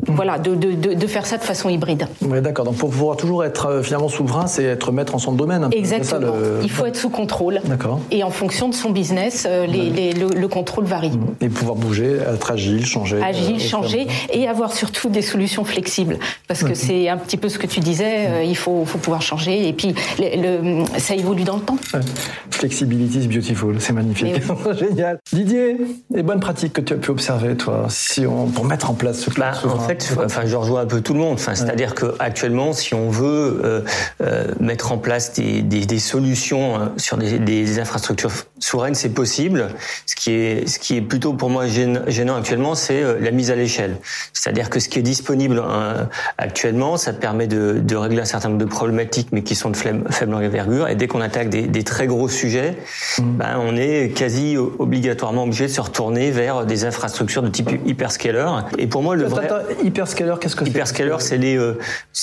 [0.08, 2.06] voilà de, de, de, faire ça de façon hybride.
[2.22, 2.64] Oui, d'accord.
[2.64, 5.68] Donc pour pouvoir toujours être euh, finalement souverain, c'est être maître en son domaine.
[5.72, 6.34] Exactement.
[6.62, 7.60] Il faut être sous contrôle.
[7.64, 8.00] D'accord.
[8.10, 11.10] Et en fonction de son business, euh, les, les, le, contrôle varie.
[11.10, 11.44] Mmh.
[11.44, 13.20] Et pouvoir bouger, être agile, changer.
[13.22, 17.58] Agile, changer et avoir surtout des solutions flexibles parce que c'est un petit peu ce
[17.58, 18.46] que tu disais.
[18.46, 21.76] il faut, faut pouvoir changer et puis le, ça évolue dans le temps.
[22.50, 24.42] Flexibility is beautiful, c'est magnifique.
[24.78, 25.18] Génial.
[25.32, 25.76] Didier,
[26.10, 29.20] les bonnes pratiques que tu as pu observer, toi, si on, pour mettre en place
[29.20, 31.34] ce bah, En fait, enfin, je rejoins un peu tout le monde.
[31.34, 33.80] Enfin, C'est-à-dire qu'actuellement, si on veut euh,
[34.22, 39.10] euh, mettre en place des, des, des solutions euh, sur des, des infrastructures souveraines, c'est
[39.10, 39.68] possible.
[40.06, 43.50] Ce qui est, ce qui est plutôt pour moi gênant actuellement, c'est euh, la mise
[43.50, 43.96] à l'échelle.
[44.32, 45.62] C'est-à-dire que ce qui est disponible
[46.38, 49.76] actuellement, ça permet de, de, régler un certain nombre de problématiques, mais qui sont de
[49.76, 50.88] faible, faible envergure.
[50.88, 52.76] Et dès qu'on attaque des, des très gros sujet,
[53.18, 53.22] mm.
[53.36, 58.46] ben, on est quasi obligatoirement obligé de se retourner vers des infrastructures de type hyperscaler.
[58.78, 59.48] Et pour moi, le vrai
[59.86, 61.78] hyperscaler, qu'est-ce que c'est Hyperscaler, c'est les, euh,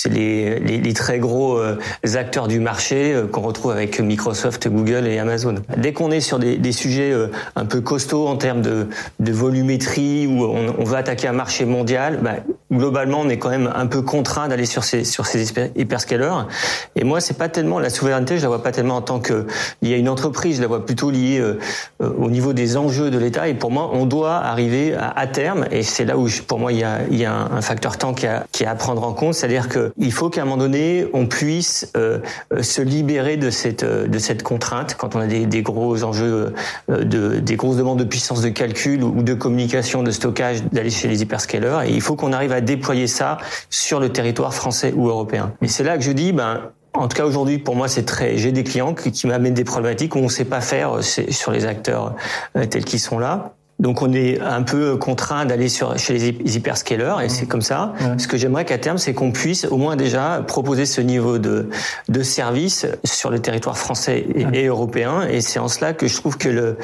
[0.09, 1.77] les, les, les, très gros euh,
[2.15, 5.55] acteurs du marché euh, qu'on retrouve avec Microsoft, Google et Amazon.
[5.77, 7.13] Dès qu'on est sur des, des sujets
[7.55, 8.87] un peu costauds en termes de,
[9.19, 13.49] de volumétrie où on, on, va attaquer un marché mondial, ben, globalement, on est quand
[13.49, 16.47] même un peu contraint d'aller sur ces sur ces hyperscalers.
[16.95, 19.45] Et moi, c'est pas tellement la souveraineté, je la vois pas tellement en tant que
[19.81, 21.59] y a une entreprise, je la vois plutôt liée euh,
[22.01, 23.47] euh, au niveau des enjeux de l'État.
[23.47, 26.79] Et pour moi, on doit arriver à, terme, et c'est là où pour moi il
[26.79, 29.13] y a, il y a un, facteur temps qui a, qui a à prendre en
[29.13, 32.19] compte, c'est-à-dire qu'il faut qu'à un moment donné, on puisse euh,
[32.61, 36.53] se libérer de cette de cette contrainte quand on a des, des gros enjeux,
[36.89, 41.07] de, des grosses demandes de puissance de calcul ou de communication, de stockage, d'aller chez
[41.07, 41.87] les hyperscalers.
[41.87, 43.37] Et il faut qu'on arrive à déployer ça
[43.69, 45.53] sur le territoire français ou européen.
[45.61, 48.37] Et c'est là que je dis, ben en tout cas, aujourd'hui, pour moi, c'est très.
[48.37, 51.51] J'ai des clients qui, m'amènent des problématiques où on ne sait pas faire euh, sur
[51.51, 52.15] les acteurs
[52.55, 53.55] euh, tels qu'ils sont là.
[53.83, 57.93] Donc on est un peu contraint d'aller sur chez les hyperscalers et c'est comme ça.
[58.17, 61.69] Ce que j'aimerais qu'à terme, c'est qu'on puisse au moins déjà proposer ce niveau de
[62.07, 65.27] de service sur le territoire français et, européen.
[65.29, 66.77] Et c'est en cela que je trouve que le,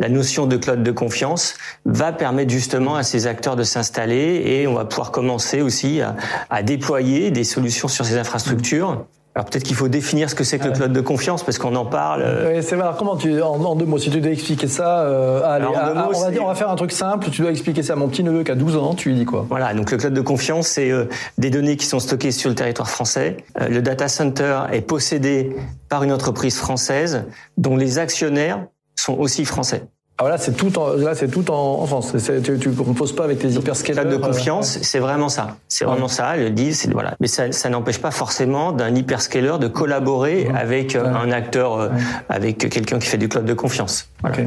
[0.00, 4.66] la notion de cloud de confiance va permettre justement à ces acteurs de s'installer et
[4.66, 6.16] on va pouvoir commencer aussi à,
[6.48, 9.04] à déployer des solutions sur ces infrastructures
[9.36, 11.76] alors peut-être qu'il faut définir ce que c'est que le cloud de confiance parce qu'on
[11.76, 12.22] en parle.
[12.24, 12.54] Euh.
[12.54, 12.84] Oui, c'est vrai.
[12.84, 16.30] Alors comment tu, en, deux mots, si tu dois expliquer ça, euh, allez, on, va
[16.30, 17.28] dire, on va faire un truc simple.
[17.28, 18.94] Tu dois expliquer ça à mon petit neveu qui a 12 ans.
[18.94, 19.44] Tu lui dis quoi?
[19.46, 19.74] Voilà.
[19.74, 21.04] Donc le cloud de confiance, c'est euh,
[21.36, 23.36] des données qui sont stockées sur le territoire français.
[23.60, 25.54] le data center est possédé
[25.90, 27.24] par une entreprise française
[27.58, 29.82] dont les actionnaires sont aussi français.
[30.18, 32.14] Alors là, c'est tout en, là, c'est tout en, France.
[32.42, 34.06] tu, tu composes pas avec tes hyperscalers.
[34.06, 35.58] de confiance, c'est vraiment ça.
[35.68, 36.36] C'est vraiment ça.
[36.36, 37.14] Le deal, c'est voilà.
[37.20, 41.88] Mais ça, ça n'empêche pas forcément d'un hyperscaler de collaborer avec euh, un acteur, euh,
[42.30, 44.08] avec quelqu'un qui fait du cloud de confiance.
[44.22, 44.38] Voilà.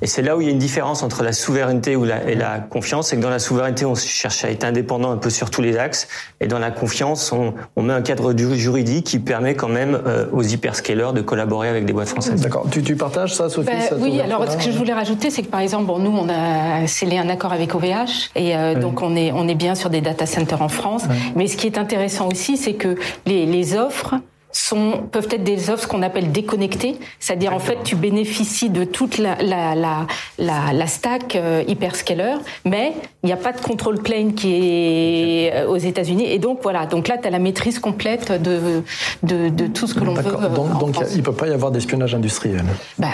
[0.00, 2.34] Et c'est là où il y a une différence entre la souveraineté ou la, et
[2.34, 3.08] la confiance.
[3.08, 5.76] C'est que dans la souveraineté, on cherche à être indépendant un peu sur tous les
[5.76, 6.08] axes,
[6.40, 10.24] et dans la confiance, on, on met un cadre juridique qui permet quand même euh,
[10.32, 12.40] aux hyperscalers de collaborer avec des boîtes françaises.
[12.40, 12.66] D'accord.
[12.70, 14.18] Tu, tu partages ça, Sophie ben, Oui.
[14.18, 17.18] Alors, ce que je voulais rajouter c'est que par exemple, bon, nous, on a scellé
[17.18, 20.26] un accord avec OVH et euh, donc on est on est bien sur des data
[20.26, 21.04] centers en France.
[21.36, 22.96] Mais ce qui est intéressant aussi, c'est que
[23.26, 24.14] les, les offres
[24.52, 29.18] sont peuvent être des offres qu'on appelle déconnectées, c'est-à-dire en fait tu bénéficies de toute
[29.18, 30.06] la la la
[30.38, 35.52] la, la stack euh, hyperscaler, mais il n'y a pas de control plane qui est
[35.54, 38.82] euh, aux États-Unis et donc voilà, donc là tu as la maîtrise complète de
[39.22, 40.22] de, de tout ce que l'on veut.
[40.54, 42.64] Donc, donc il peut pas y avoir d'espionnage industriel.
[42.98, 43.08] Bah,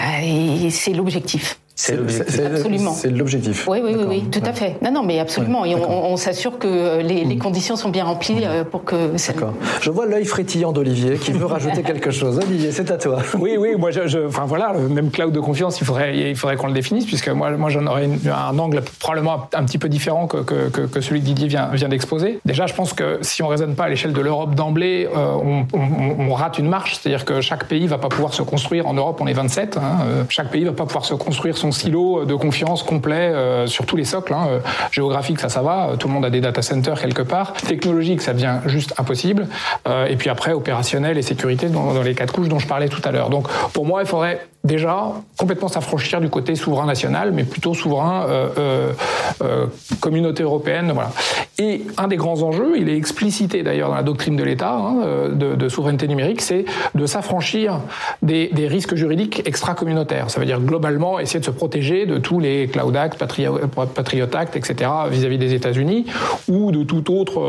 [0.71, 1.59] c'est l'objectif.
[1.79, 2.91] C'est absolument.
[2.91, 3.67] C'est l'objectif.
[3.67, 4.77] Oui, oui, oui, oui, tout à fait.
[4.81, 5.63] Non, non, mais absolument.
[5.63, 7.39] et on, on s'assure que les, les, mm.
[7.39, 8.95] conditions sont bien remplies euh, pour que.
[9.27, 9.53] D'accord.
[9.81, 12.39] Je vois l'œil frétillant d'Olivier qui veut rajouter quelque chose.
[12.39, 13.19] Olivier, c'est à toi.
[13.37, 13.75] Oui, oui.
[13.77, 16.65] Moi, je, je, enfin voilà, le même cloud de confiance, il faudrait, il faudrait qu'on
[16.65, 20.37] le définisse, puisque moi, moi, j'en aurais un angle probablement un petit peu différent que,
[20.37, 22.39] que, que, que celui que Didier vient, vient d'exposer.
[22.43, 25.67] Déjà, je pense que si on raisonne pas à l'échelle de l'Europe d'emblée, euh, on,
[25.73, 26.95] on, on, rate une marche.
[26.95, 28.87] C'est-à-dire que chaque pays va pas pouvoir se construire.
[28.87, 29.77] En Europe, on est 27.
[29.77, 33.67] Hein, euh, chaque pays va pas pouvoir se construire son silo de confiance complet euh,
[33.67, 34.33] sur tous les socles.
[34.33, 34.47] Hein.
[34.49, 34.59] Euh,
[34.91, 35.91] géographique, ça, ça va.
[35.99, 37.53] Tout le monde a des data centers quelque part.
[37.53, 39.47] Technologique, ça devient juste impossible.
[39.87, 42.89] Euh, et puis après, opérationnel et sécurité dans, dans les quatre couches dont je parlais
[42.89, 43.29] tout à l'heure.
[43.29, 48.25] Donc, pour moi, il faudrait déjà complètement s'affranchir du côté souverain national, mais plutôt souverain
[48.27, 48.93] euh, euh,
[49.41, 49.65] euh,
[49.99, 50.91] communauté européenne.
[50.93, 51.11] Voilà.
[51.57, 55.29] Et un des grands enjeux, il est explicité d'ailleurs dans la doctrine de l'État hein,
[55.31, 57.79] de, de, souveraineté numérique, c'est de s'affranchir
[58.21, 60.29] des, risques juridiques extra-communautaires.
[60.29, 63.59] Ça veut dire globalement essayer de se protéger de tous les Cloud Act, Patriot,
[63.95, 64.91] Patriot Act, etc.
[65.09, 66.05] vis-à-vis des États-Unis
[66.47, 67.41] ou de tout autre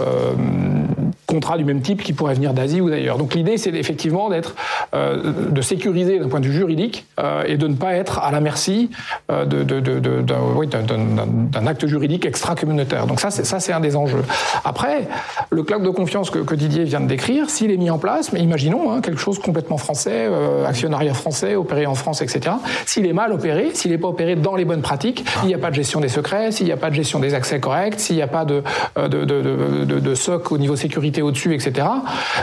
[0.00, 0.34] euh,
[1.28, 3.18] euh, contrat du même type qui pourrait venir d'Asie ou d'ailleurs.
[3.18, 4.54] Donc l'idée, c'est effectivement d'être,
[4.94, 8.32] euh, de sécuriser d'un point de vue juridique euh, et de ne pas être à
[8.32, 8.90] la merci
[9.30, 13.06] euh, de, de, de, d'un, oui, d'un, acte juridique extra-communautaire.
[13.06, 14.22] Donc ça, c'est, ça, c'est un des enjeux.
[14.64, 15.06] Après,
[15.50, 18.32] le cloud de confiance que, que Didier vient de décrire, s'il est mis en place,
[18.32, 22.56] mais imaginons hein, quelque chose complètement français, euh, actionnariat français, opéré en France, etc.
[22.86, 25.58] S'il est mal opéré, s'il n'est pas opéré dans les bonnes pratiques, s'il n'y a
[25.58, 28.16] pas de gestion des secrets, s'il n'y a pas de gestion des accès corrects, s'il
[28.16, 28.62] n'y a pas de,
[28.96, 31.86] de, de, de, de, de SOC au niveau sécurité au-dessus, etc.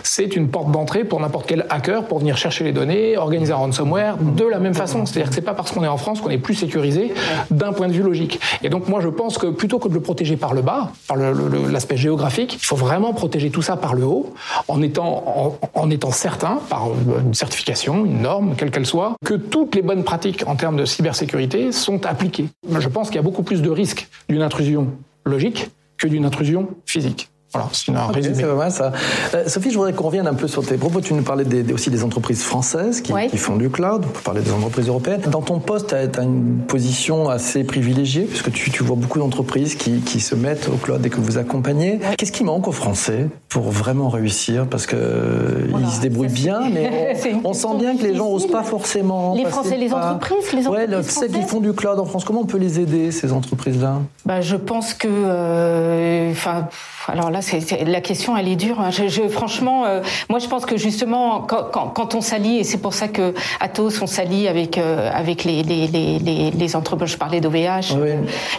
[0.04, 3.58] C'est une porte d'entrée pour n'importe quel hacker pour venir chercher les données, organiser un
[3.58, 5.06] ransomware de la même façon.
[5.06, 7.14] C'est-à-dire que c'est pas parce qu'on est en France qu'on est plus sécurisé
[7.52, 8.40] d'un point de vue logique.
[8.64, 11.18] Et donc moi je pense que plutôt que de le protéger par le bas, par
[11.18, 14.34] l'aspect géographique, il faut vraiment protéger tout ça par le haut,
[14.68, 16.88] en étant en, en étant certain par
[17.26, 20.86] une certification, une norme, quelle qu'elle soit, que toutes les bonnes pratiques en termes de
[20.86, 22.48] cybersécurité sont appliquées.
[22.80, 24.88] Je pense qu'il y a beaucoup plus de risques d'une intrusion
[25.26, 27.30] logique que d'une intrusion physique.
[27.56, 28.44] Voilà, c'est un okay, résumé.
[28.44, 28.92] Vrai, ça.
[29.34, 31.00] Euh, Sophie, je voudrais qu'on revienne un peu sur tes propos.
[31.00, 34.04] Tu nous parlais des, aussi des entreprises françaises qui, qui, font du cloud.
[34.06, 35.22] On peut parler des entreprises européennes.
[35.28, 39.76] Dans ton poste, tu as, une position assez privilégiée puisque tu, tu vois beaucoup d'entreprises
[39.76, 42.00] qui, qui, se mettent au cloud et que vous accompagnez.
[42.18, 44.68] Qu'est-ce qui manque aux Français pour vraiment réussir?
[44.68, 48.30] Parce que voilà, ils se débrouillent bien, mais on, on sent bien que les gens
[48.30, 49.34] n'osent pas forcément.
[49.36, 52.42] Les Français, les entreprises, les entreprises ouais, celles qui font du cloud en France, comment
[52.42, 54.02] on peut les aider ces entreprises-là?
[54.26, 56.68] Bah, je pense que, euh, enfin,
[57.08, 57.40] alors là,
[57.86, 58.80] la question, elle est dure.
[58.80, 58.92] Hein.
[58.92, 62.64] Je, je, franchement, euh, moi, je pense que justement, quand, quand, quand on s'allie, et
[62.64, 67.12] c'est pour ça que Atos, on s'allie avec euh, avec les les les les, entreprises.
[67.12, 67.96] Je parlais d'OVH.
[67.98, 68.12] Oui.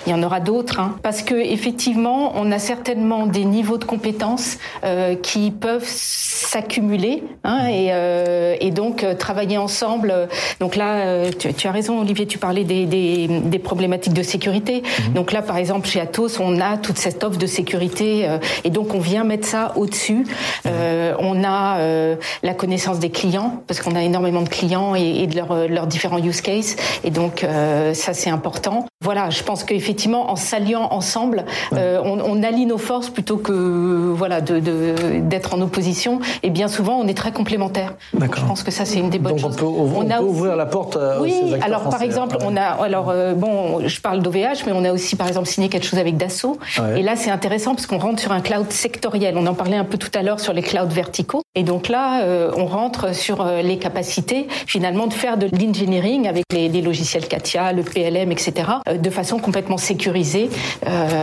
[0.06, 3.84] Il y en aura d'autres, hein, parce que effectivement, on a certainement des niveaux de
[3.84, 10.28] compétences euh, qui peuvent s'accumuler hein, et, euh, et, donc euh, travailler ensemble.
[10.60, 14.22] Donc là, euh, tu, tu, as raison, Olivier, tu parlais des, des, des problématiques de
[14.22, 14.82] sécurité.
[14.82, 15.14] Mhm.
[15.14, 18.28] Donc là, par exemple, chez Atos, on a toute cette offre de sécurité
[18.64, 20.26] et donc on vient mettre ça au-dessus.
[20.66, 21.78] Euh, on a
[22.42, 26.18] la connaissance des clients parce qu'on a énormément de clients et, et de leurs différents
[26.18, 27.46] use cases et donc
[27.92, 28.86] ça c'est important.
[29.02, 34.40] Voilà, je pense qu'effectivement en s'alliant ensemble, on, on, allie nos forces plutôt que voilà
[34.40, 34.60] de
[35.20, 37.94] d'être en opposition et bien souvent on est très complémentaires.
[38.14, 39.56] je pense que ça c'est une des bonnes choses.
[39.56, 40.96] on peut, ouvrir la porte.
[40.96, 44.84] À oui, alors par exemple, on a alors euh, bon, je parle d'OVH, mais on
[44.84, 46.58] a aussi par exemple signé quelque chose avec Dassault.
[46.96, 49.36] Et là c'est intéressant parce qu'on rentre sur un cloud sectoriel.
[49.36, 51.42] On en parlait un peu tout à l'heure sur les clouds verticaux.
[51.56, 56.28] Et donc là, euh, on rentre sur euh, les capacités finalement de faire de l'engineering
[56.28, 58.52] avec les, les, logiciels Katia, le PLM, etc.
[58.92, 60.48] de façon complètement sécurisée.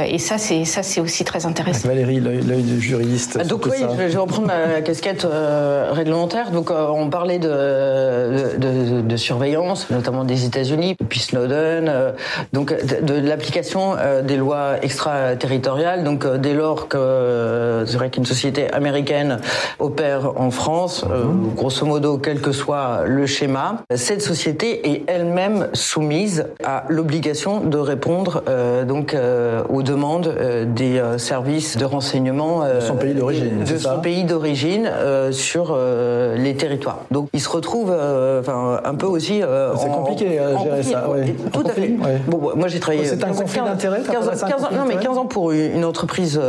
[0.08, 1.88] et ça c'est ça c'est aussi très intéressant.
[1.88, 3.38] Valérie, l'œil de juriste.
[3.40, 6.52] Ah, donc oui, je vais reprendre ma casquette euh, réglementaire.
[6.52, 12.12] Donc euh, on parlait de, de, de, surveillance, notamment des États-Unis, puis Snowden, euh,
[12.52, 16.04] donc de, l'application des lois extraterritoriales.
[16.04, 19.40] Donc dès lors que c'est vrai qu'une société américaine
[19.80, 21.56] opère en France, mhm.
[21.56, 27.78] grosso modo, quel que soit le schéma, cette société est elle-même soumise à l'obligation de
[27.78, 28.44] répondre
[28.88, 29.16] donc
[29.70, 30.34] aux demandes
[30.76, 36.36] des services de renseignement de son pays d'origine, de son pays d'origine euh, sur euh,
[36.38, 37.00] les territoires.
[37.12, 39.42] Donc ils se retrouvent euh, enfin un peu aussi
[39.78, 41.10] c'est compliqué à gérer ça.
[41.10, 41.36] Ouais.
[41.52, 41.96] Tout à fait.
[42.28, 45.26] Bon, moi j'ai travaillé C'est un conflit d'intérêt 15, 15, 15 non mais 15 ans
[45.26, 46.40] pour une entreprise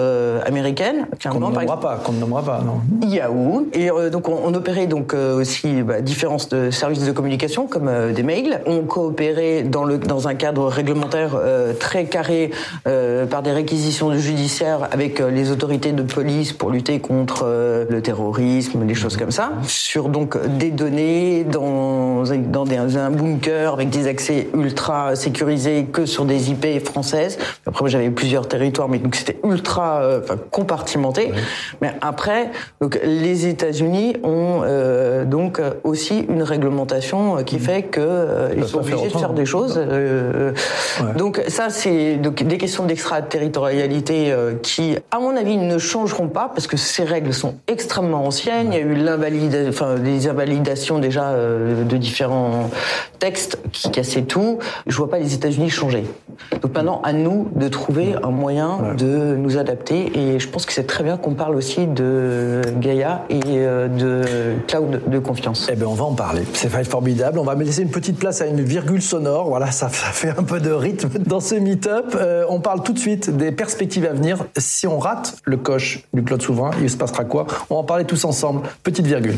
[0.46, 3.08] américaine qu'on ne nommera pas, qu'on ne nommera pas non.
[3.08, 7.90] Yahoo et donc on, on, opérait donc aussi bah, différents de services de communication comme
[8.12, 8.60] des mails.
[8.66, 11.38] On coopérait dans le dans un cadre réglementaire
[11.78, 12.50] très carré
[12.84, 18.84] par des réquisitions judiciaires avec les autorités de police pour lutter contre euh, le terrorisme,
[18.86, 24.48] des choses comme ça, sur donc des données dans, dans un bunker avec des accès
[24.54, 27.38] ultra sécurisés que sur des IP françaises.
[27.66, 31.32] Après, j'avais plusieurs territoires, mais donc c'était ultra euh, compartimenté.
[31.80, 32.50] Mais après,
[32.80, 37.60] donc les États-Unis ont euh, donc aussi une réglementation qui mmh.
[37.60, 39.80] fait que ils sont obligés de faire des choses.
[41.16, 46.76] Donc ça, c'est des questions d'extraterritorialité qui, à mon avis, ne changeront pas parce que
[46.76, 48.72] ces règles sont extrêmement anciennes.
[48.72, 52.70] Il y a eu l'invalidation, enfin, des invalidations déjà euh, de différents
[53.18, 54.58] textes qui cassaient tout.
[54.86, 56.04] Je vois pas les États-Unis changer.
[56.62, 60.12] Donc maintenant, à nous de trouver un moyen de nous adapter.
[60.18, 65.02] Et je pense que c'est très bien qu'on parle aussi de Gaia euh, de cloud
[65.06, 65.68] de confiance.
[65.70, 66.42] Eh bien, on va en parler.
[66.52, 67.38] C'est formidable.
[67.38, 69.48] On va me laisser une petite place à une virgule sonore.
[69.48, 72.16] Voilà, ça, fait un peu de rythme dans ce meet-up.
[72.16, 74.44] Euh, on parle tout de suite des perspectives à venir.
[74.56, 77.46] Si on rate le coche du cloud souverain, il se passera quoi?
[77.70, 78.62] On va en parler tous ensemble.
[78.82, 79.36] Petite virgule.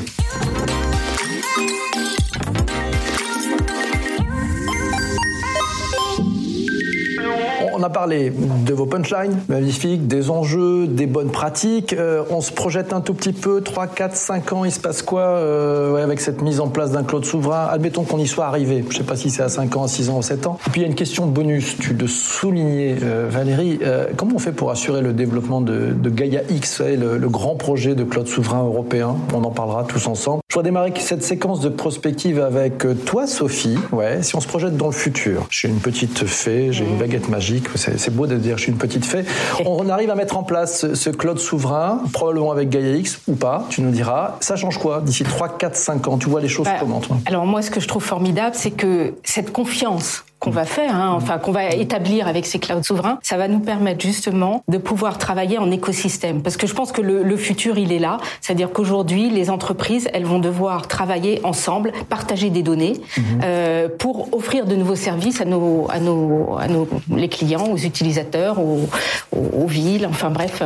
[7.77, 11.93] On a parlé de vos punchlines magnifiques, des enjeux, des bonnes pratiques.
[11.93, 15.03] Euh, on se projette un tout petit peu, 3, 4, 5 ans, il se passe
[15.03, 17.69] quoi euh, avec cette mise en place d'un cloud souverain?
[17.71, 18.83] Admettons qu'on y soit arrivé.
[18.89, 20.59] Je ne sais pas si c'est à 5 ans, à 6 ans ou 7 ans.
[20.67, 21.77] Et puis il y a une question de bonus.
[21.79, 23.79] Tu le soulignais, euh, Valérie.
[24.17, 28.05] comment on fait pour assurer le développement de, Gaia X, le, le, grand projet de
[28.05, 29.17] cloud souverain européen?
[29.35, 30.41] On en parlera tous ensemble.
[30.51, 33.77] Je vais démarrer cette séquence de prospective avec toi, Sophie.
[33.93, 37.29] Ouais, si on se projette dans le futur, j'ai une petite fée, j'ai une baguette
[37.29, 39.25] magique c'est beau de dire je suis une petite fée.
[39.67, 43.67] On arrive à mettre en place ce cloud souverain, probablement avec Gaia X ou pas,
[43.71, 44.37] tu nous diras.
[44.41, 46.19] Ça change quoi d'ici 3, 4, 5 ans?
[46.19, 47.17] Tu vois les choses bah, comment toi?
[47.27, 51.13] Alors moi, ce que je trouve formidable, c'est que cette confiance qu'on va faire, hein,
[51.13, 55.19] enfin qu'on va établir avec ces clouds souverains, ça va nous permettre justement de pouvoir
[55.19, 56.41] travailler en écosystème.
[56.41, 58.19] Parce que je pense que le, le futur, il est là.
[58.41, 63.25] C'est-à-dire qu'aujourd'hui, les entreprises, elles vont devoir travailler ensemble, partager des données mhm.
[63.43, 67.79] euh, pour offrir de nouveaux services à nos, à nos, à nos les clients, aux
[67.79, 68.89] utilisateurs, aux,
[69.33, 70.63] aux, villes, enfin bref.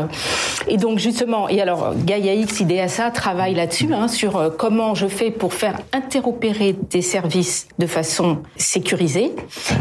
[0.68, 5.06] Et donc justement, et alors Gaia X, IDSA travaille là-dessus, hein, sur euh, comment je
[5.06, 9.32] fais pour faire interopérer des services de façon sécurisée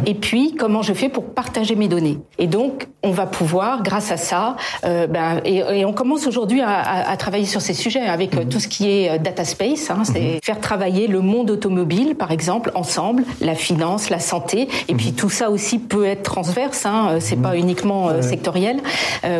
[0.05, 2.19] et puis comment je fais pour partager mes données.
[2.37, 7.15] Et donc, on va pouvoir, grâce à ça, euh, ben, et, on commence aujourd'hui à,
[7.17, 10.19] travailler sur ces sujets avec euh, tout ce qui est euh, data space, hein, c'est
[10.19, 10.39] mhm.
[10.43, 15.15] faire travailler le monde automobile, par exemple, ensemble, la finance, la santé, et puis mhm.
[15.15, 17.59] tout ça aussi peut être transverse, hein, c'est pas mhm.
[17.59, 18.79] uniquement sectoriel.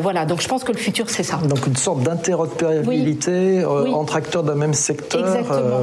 [0.01, 1.37] voilà, donc je pense que le futur, c'est ça.
[1.37, 5.21] Donc une sorte d'interopérabilité entre acteurs d'un même secteur.
[5.21, 5.81] Exactement.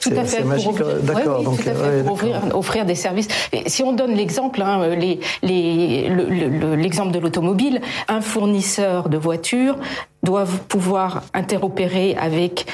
[0.00, 0.44] tout à fait.
[0.44, 0.76] Magique.
[1.02, 1.42] D'accord.
[1.42, 1.62] donc,
[2.04, 3.28] pour offrir, offrir, des services.
[3.52, 4.96] Et si on donne l'exemple, hein,
[5.42, 9.76] l'exemple de l'automobile, un fournisseur de voitures
[10.22, 12.66] doivent pouvoir interopérer avec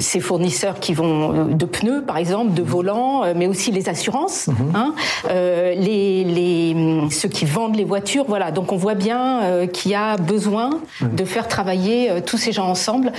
[0.00, 4.72] ces fournisseurs qui vont de pneus, par exemple, de volants, mais aussi les assurances, mhm.
[4.74, 4.94] hein,
[5.28, 6.76] les, les,
[7.10, 8.24] ceux qui vendent les voitures.
[8.26, 12.66] Voilà, donc on voit bien qu'il y a besoin de faire travailler tous ces gens
[12.66, 13.12] ensemble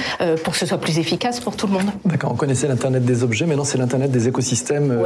[0.44, 1.90] pour que ce soit plus efficace pour tout le monde.
[2.06, 5.04] D'accord, on connaissait l'Internet des objets, maintenant c'est l'Internet des écosystèmes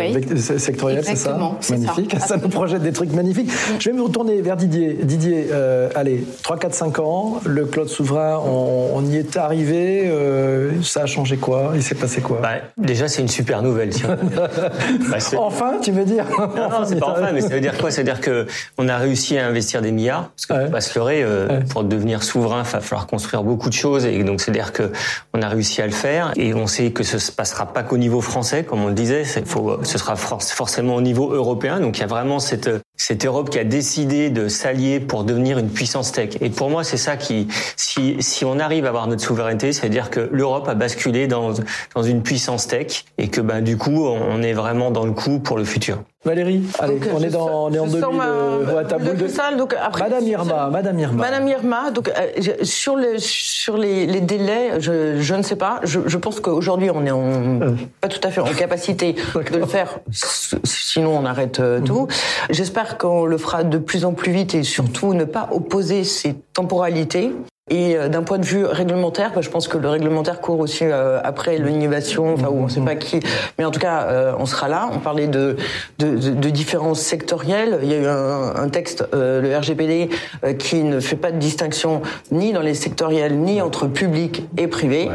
[0.57, 1.37] sectoriels, c'est ça
[1.69, 2.27] Magnifique, ça.
[2.27, 2.37] ça.
[2.37, 3.51] nous projette des trucs magnifiques.
[3.79, 4.97] Je vais me retourner vers Didier.
[5.03, 5.47] Didier,
[5.95, 11.05] allez, 3, 4, 5 ans, le cloud souverain, on, y est arrivé, euh, ça a
[11.05, 11.71] changé quoi?
[11.75, 12.39] Il s'est passé quoi?
[12.41, 13.89] Bah, Déjà, c'est une super nouvelle.
[15.09, 16.25] bah, enfin, tu veux dire?
[16.37, 17.91] Non, non c'est pas enfin, mais ça veut dire quoi?
[17.91, 20.71] Ça veut dire que on a réussi à investir des milliards, parce qu'on ouais.
[20.71, 24.23] pas se leurrer, euh, pour devenir souverain, il va falloir construire beaucoup de choses, et
[24.23, 24.91] donc c'est-à-dire que
[25.33, 27.97] on a réussi à le faire, et on sait que ce se passera pas qu'au
[27.97, 32.01] niveau français, comme on le disait, faut, ce sera forcément au niveau européen, donc il
[32.01, 36.11] y a vraiment cette cette Europe qui a décidé de s'allier pour devenir une puissance
[36.11, 36.31] tech.
[36.41, 40.09] Et pour moi, c'est ça qui, si, si on arrive à avoir notre souveraineté, c'est-à-dire
[40.09, 41.53] que l'Europe a basculé dans,
[41.95, 45.39] dans une puissance tech et que ben, du coup, on est vraiment dans le coup
[45.39, 45.99] pour le futur.
[46.25, 48.03] Valérie, allez, on, est dans, on est en 2000.
[48.21, 49.27] Euh, de...
[49.27, 51.23] Salle, donc après, Madame Irma, Madame Irma.
[51.23, 55.79] Madame Irma, donc euh, sur, le, sur les, les délais, je, je, ne sais pas.
[55.83, 57.75] Je, je pense qu'aujourd'hui, on est en, euh.
[58.01, 59.99] pas tout à fait en capacité de le faire.
[60.11, 62.07] Sinon, on arrête euh, tout.
[62.07, 62.07] Mhm.
[62.49, 66.35] J'espère qu'on le fera de plus en plus vite et surtout ne pas opposer ces
[66.53, 67.31] temporalités.
[67.69, 70.85] Et euh, d'un point de vue réglementaire, bah, je pense que le réglementaire court aussi
[70.85, 73.19] euh, après l'innovation, enfin où on ne sait pas qui,
[73.57, 74.89] mais en tout cas euh, on sera là.
[74.93, 75.57] On parlait de,
[75.99, 77.79] de, de, différences sectorielles.
[77.83, 80.09] Il y a eu un, un texte, le RGPD,
[80.57, 82.01] qui ne fait pas de distinction
[82.31, 85.09] ni dans les sectoriels ni entre public et privé.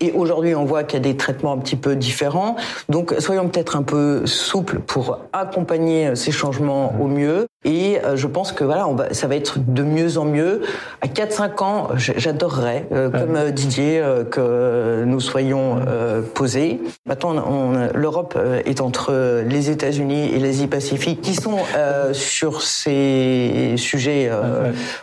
[0.00, 2.56] Et aujourd'hui on voit qu'il y a des traitements un petit peu différents.
[2.88, 7.46] Donc soyons peut-être un peu souples pour accompagner ces changements au mieux.
[7.64, 10.62] Et je pense que voilà, on va, ça va être de mieux en mieux.
[11.02, 15.80] À 4-5 ans, j'adorerais, euh, comme euh, Didier, euh, que nous soyons
[16.34, 16.80] posés.
[17.06, 21.58] Maintenant, l'Europe est entre les États-Unis et l'Asie-Pacifique, qui sont
[22.12, 24.30] sur ces sujets,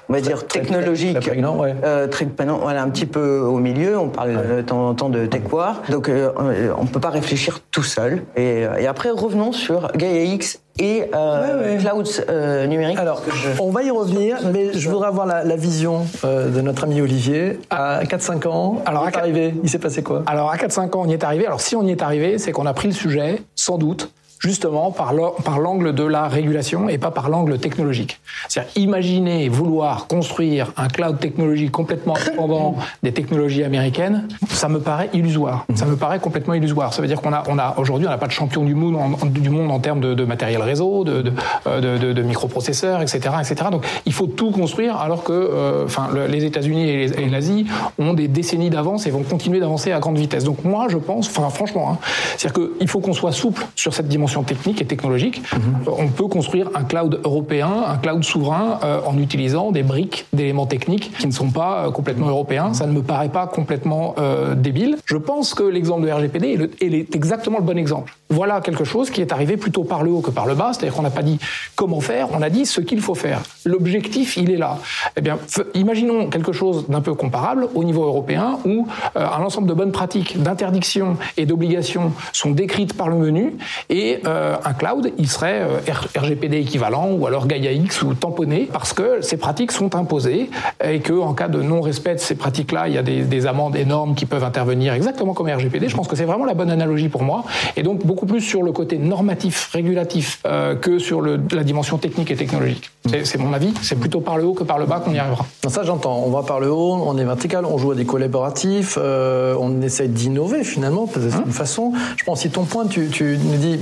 [0.10, 2.28] on va dire technologiques, très, très,
[2.62, 3.98] voilà, un petit peu au milieu.
[3.98, 7.60] On parle de temps en temps de tech war, donc on ne peut pas réfléchir
[7.72, 8.24] tout seul.
[8.36, 12.98] Et, et après, revenons sur Gaia X et euh, cloud euh, numérique.
[13.00, 13.22] Alors,
[13.60, 17.02] on va y revenir, mais je voudrais avoir la, la vision euh, de notre ami
[17.02, 17.60] Olivier.
[17.70, 20.24] À 4-5 ans, alors, on est arrivé, il s'est passé quoi?
[20.26, 21.46] Alors, à 4-5 ans, on y est arrivé.
[21.46, 24.12] Alors, si on y est arrivé, c'est qu'on a pris le sujet, sans doute,
[24.46, 28.20] justement par l'angle de la régulation et pas par l'angle technologique.
[28.48, 35.10] C'est-à-dire imaginer vouloir construire un cloud technologique complètement indépendant des technologies américaines, ça me paraît
[35.14, 35.66] illusoire.
[35.74, 36.94] Ça me paraît complètement illusoire.
[36.94, 38.96] Ça veut dire qu'on a, on a aujourd'hui on n'a pas de champion du monde
[38.96, 41.34] en, du monde en termes de, de matériel réseau, de, de,
[41.68, 43.70] euh, de, microprocesseurs, etc., etc.
[43.72, 47.66] Donc il faut tout construire alors que, euh, enfin, les États-Unis et l'Asie
[47.98, 50.44] ont des décennies d'avance et vont continuer d'avancer à grande vitesse.
[50.44, 51.98] Donc moi je pense, enfin franchement, hein,
[52.38, 55.42] c'est-à-dire qu'il faut qu'on soit souple sur cette dimension technique et technologique.
[55.54, 55.94] Mhm.
[55.98, 60.66] On peut construire un cloud européen, un cloud souverain, euh, en utilisant des briques d'éléments
[60.66, 62.74] techniques qui ne sont pas euh, complètement européens.
[62.74, 64.98] Ça ne me paraît pas complètement euh, débile.
[65.06, 68.16] Je pense que l'exemple de RGPD est, le, est, exactement le bon exemple.
[68.30, 70.96] Voilà quelque chose qui est arrivé plutôt par le haut que par le bas, c'est-à-dire
[70.96, 71.40] qu'on n'a pas dit
[71.76, 73.42] comment faire, on a dit ce qu'il faut faire.
[73.66, 74.80] L'objectif, il est là.
[75.16, 75.38] Eh bien,
[75.74, 80.42] imaginons quelque chose d'un peu comparable au niveau européen où un ensemble de bonnes pratiques
[80.42, 83.54] d'interdictions et d'obligations sont décrites par le menu
[83.90, 88.68] et euh, un cloud, il serait euh, RGPD équivalent ou alors Gaia X ou tamponné
[88.72, 90.50] parce que ces pratiques sont imposées
[90.84, 93.76] et que en cas de non-respect de ces pratiques-là, il y a des, des, amendes
[93.76, 95.90] énormes qui peuvent intervenir exactement comme RGPD.
[95.90, 97.44] Je pense que c'est vraiment la bonne analogie pour moi
[97.76, 101.98] et donc beaucoup plus sur le côté normatif, régulatif euh, que sur le, la dimension
[101.98, 102.92] technique et technologique.
[103.24, 103.74] C'est mon avis.
[103.82, 105.46] C'est plutôt par le haut que par le bas qu'on y arrivera.
[105.68, 106.24] Ça, j'entends.
[106.26, 110.08] On va par le haut, on est vertical, on joue à des collaboratifs, on essaie
[110.08, 111.94] d'innover finalement, de toute façon.
[112.18, 113.78] Je pense si ton point, tu, tu nous dis,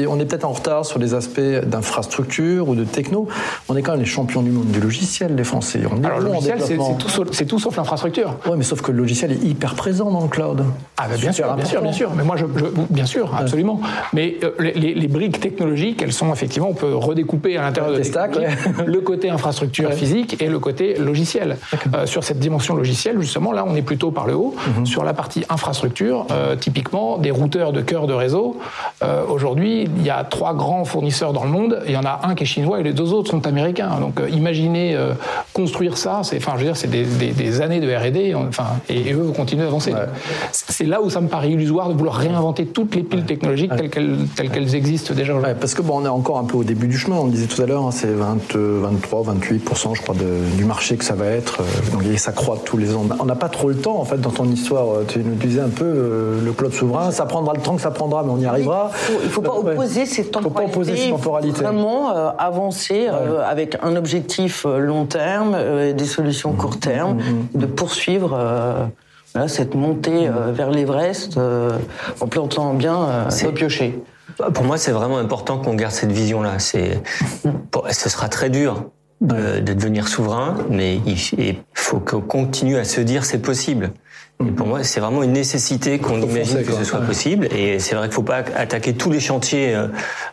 [0.00, 3.28] y a on est peut-être en retard sur les aspects d'infrastructure ou de techno.
[3.68, 5.80] On est quand même les champions du monde du logiciel, les Français.
[5.90, 6.60] On Alors, le logiciel,
[7.32, 8.36] c'est tout, sauf l'infrastructure.
[8.46, 10.64] Oui, mais sauf que le logiciel est hyper présent dans le cloud.
[10.96, 12.10] Ah, bah, bien sûr, bien sûr, bien sûr.
[12.16, 12.44] Mais moi, je,
[12.90, 13.80] bien sûr, absolument.
[14.12, 18.36] Mais euh, les, briques technologiques, elles sont effectivement, on peut redécouper à l'intérieur de stacks,
[18.86, 21.56] le côté infrastructure physique et le côté logiciel.
[21.94, 24.54] Euh, sur cette dimension logicielle, justement, là, on est plutôt par le haut.
[24.78, 24.86] Mhm.
[24.86, 28.56] Sur la partie infrastructure, euh, typiquement, des routeurs de cœur de réseau,
[29.28, 31.80] aujourd'hui, il y a trois grands fournisseurs dans le monde.
[31.86, 33.90] Il y en a un qui est chinois et les deux autres sont américains.
[34.00, 35.12] Donc euh, imaginez euh,
[35.52, 39.22] construire ça, c'est, enfin, je veux dire, c'est des, années de R&D, enfin, et, eux
[39.22, 39.92] vont continuer d'avancer.
[40.52, 43.90] C'est là où ça me paraît illusoire de vouloir réinventer toutes les piles technologiques telles
[43.90, 45.34] qu'elles, telles qu'elles existent déjà.
[45.60, 47.16] parce que bon, on est encore un peu au début du chemin.
[47.16, 50.14] On disait tout à l'heure, hein, c'est 20, 23, 28 je crois,
[50.56, 51.60] du marché que ça va être.
[51.60, 53.06] Euh, donc, ça croît tous les ans.
[53.20, 55.04] On n'a pas trop le temps, en fait, dans ton histoire.
[55.08, 57.10] Tu nous disais un peu euh, le club souverain.
[57.10, 58.90] Ça prendra le temps que ça prendra, mais on y arrivera.
[59.20, 60.72] Il ne faut, pas opposer ces temporalités.
[60.72, 61.62] Faut pas opposer ces temporalités.
[61.62, 65.56] Vraiment euh, avancer avec un objectif long terme,
[65.92, 67.20] des solutions mmh, court terme, mmh,
[67.54, 68.38] mmh, de poursuivre.
[69.48, 71.38] cette montée vers l'Everest
[72.20, 74.00] en plantant bien c'est piocher.
[74.52, 76.58] Pour moi, c'est vraiment important qu'on garde cette vision-là.
[76.58, 77.02] C'est,
[77.90, 78.84] ce sera très dur
[79.20, 83.92] de, de devenir souverain, mais il faut qu'on continue à se dire c'est possible.
[84.40, 87.46] Et pour moi, c'est vraiment une nécessité qu'on imagine que ce soit possible.
[87.54, 89.86] Et c'est vrai qu'il ne faut pas attaquer tous les chantiers euh,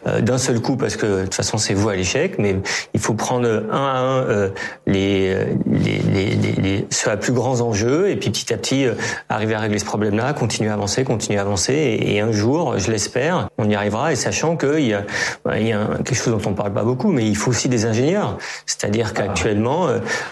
[0.07, 2.39] euh, d'un seul coup parce que de toute façon, c'est vous à l'échec.
[2.39, 2.55] Mais
[2.95, 4.49] il faut prendre un à un euh,
[4.87, 5.35] les,
[5.67, 8.85] les, les, les, ceux à plus grands enjeux et puis petit à petit
[9.29, 11.99] arriver à régler ce problème-là, continuer à avancer, continuer à avancer.
[12.01, 14.11] Et, un jour, je l'espère, on y arrivera.
[14.11, 15.03] Et sachant qu'il y a,
[15.45, 17.69] bah, il y a quelque chose dont on parle pas beaucoup, mais il faut aussi
[17.69, 18.37] des ingénieurs.
[18.65, 19.87] C'est-à-dire qu'actuellement,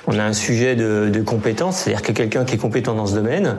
[0.07, 3.15] on a un sujet de, de compétence, c'est-à-dire que quelqu'un qui est compétent dans ce
[3.15, 3.58] domaine,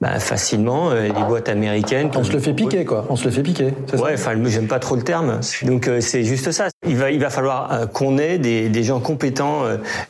[0.00, 2.10] bah, facilement, euh, les boîtes américaines.
[2.16, 3.04] On se le fait piquer, quoi.
[3.10, 3.74] On se le fait piquer.
[3.98, 5.40] Ouais, enfin, j'aime pas trop le terme.
[5.62, 6.68] Donc euh, c'est juste ça.
[6.86, 9.64] Il va, il va falloir euh, qu'on ait des, des, gens compétents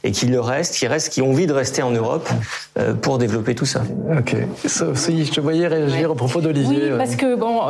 [0.04, 2.28] et qui le restent, qui restent, qui ont envie de rester en Europe
[3.02, 3.82] pour développer tout ça.
[4.16, 4.36] Ok.
[4.64, 6.92] Si je te voyais réagir au propos d'Olivier.
[6.92, 7.62] Oui, parce que bon,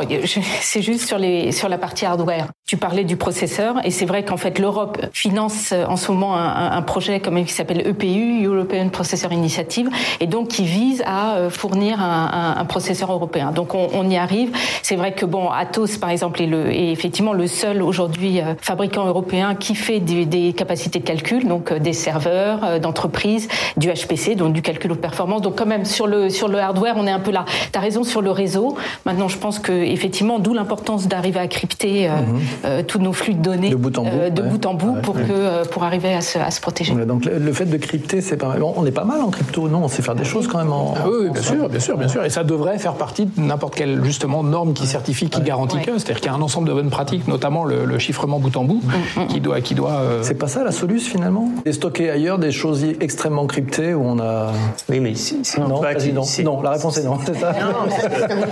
[0.60, 2.48] c'est juste sur les sur la partie hardware.
[2.66, 6.72] Tu parlais du processeur et c'est vrai qu'en fait l'Europe finance en ce moment un,
[6.72, 9.88] un projet comme qui s'appelle EPU, European Processor Initiative,
[10.20, 13.52] et donc qui vise à fournir un un, processeur européen.
[13.52, 14.50] Donc on, y arrive.
[14.82, 18.54] C'est vrai que bon, Atos par exemple est, le, est effectivement le seul aujourd'hui euh,
[18.60, 23.88] fabricant européen qui fait des, capacités de calcul, donc euh, des serveurs euh, d'entreprise, du
[23.88, 25.42] HPC, donc du calcul haute performance.
[25.42, 27.44] Donc quand même sur le sur le hardware, on est un peu là.
[27.72, 28.76] Tu as raison sur le réseau.
[29.06, 32.84] Maintenant, je pense que effectivement, d'où l'importance d'arriver à crypter mhm.
[32.84, 35.66] tous nos flux de données de bout en bout, de bout en bout pour que
[35.68, 36.94] pour arriver à se, à se protéger.
[36.94, 39.84] donc le, fait de crypter, c'est pas on est pas mal en crypto, non?
[39.84, 40.72] On sait faire des choses quand même.
[40.72, 41.99] En, ah oui, bien sûr, bien sûr, bien sûr.
[42.24, 45.98] Et ça devrait faire partie de n'importe quelle justement norme qui certifie, qui garantit que.
[45.98, 48.82] C'est-à-dire qu'il y a un ensemble de bonnes pratiques, notamment le, chiffrement bout en bout,
[48.82, 49.26] mm, mm.
[49.28, 49.90] qui doit, qui doit.
[49.90, 51.48] Euh, c'est pas ça la solution finalement?
[51.64, 54.52] Et stocker ailleurs des choses extrêmement cryptées où on a.
[54.88, 56.24] Oui, mais c'est non, pas non.
[56.44, 57.18] non, la réponse est non.
[57.26, 57.54] C'est ça.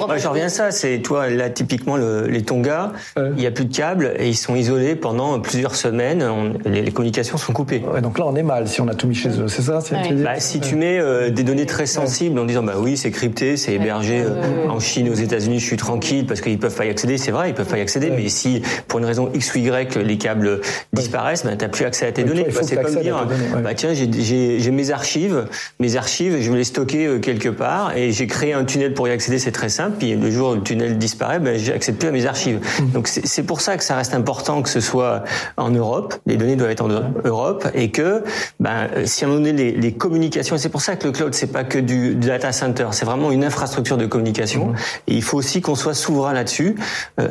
[0.07, 0.71] Moi, je reviens à ça.
[0.71, 4.55] C'est toi là typiquement les Tonga, il n'y a plus de câbles et ils sont
[4.55, 6.25] isolés pendant plusieurs semaines.
[6.65, 7.83] les, communications sont coupées.
[8.03, 9.49] donc là, on est mal si on a tout mis chez eux.
[9.49, 9.81] C'est ça
[10.25, 13.38] bah, Si tu mets euh, des données très sensibles en disant bah oui, c'est crypté,
[13.57, 16.91] c'est hébergé euh, en Chine, aux États-Unis, je suis tranquille parce qu'ils peuvent pas y
[16.91, 17.19] accéder.
[17.19, 19.97] C'est vrai, ils peuvent pas y accéder, mais si pour une raison X ou Y
[19.97, 20.61] les câbles
[20.93, 22.47] disparaissent, ben t'as plus accès à tes données.
[22.63, 23.27] C'est comme dire,
[23.63, 25.47] bah tiens, j'ai mes archives,
[25.79, 29.09] mes archives, je vais les stocker euh, quelque part et j'ai créé un tunnel pour
[29.09, 29.39] y accéder.
[29.39, 29.97] C'est très simple.
[29.99, 32.59] Puis le jour où le tunnel disparaît, ben j'accède plus à mes archives.
[32.59, 32.91] Mmh.
[32.91, 35.25] Donc c'est pour ça que ça reste important que ce soit
[35.57, 36.15] en Europe.
[36.27, 36.89] Les données doivent être en
[37.25, 38.23] Europe et que
[38.61, 41.35] ben si à un moment donné les, les communications, c'est pour ça que le cloud
[41.35, 44.67] c'est pas que du data center, c'est vraiment une infrastructure de communication.
[44.67, 44.77] Mhm.
[45.09, 46.77] Et il faut aussi qu'on soit souverain là-dessus.
[47.21, 47.29] Euh,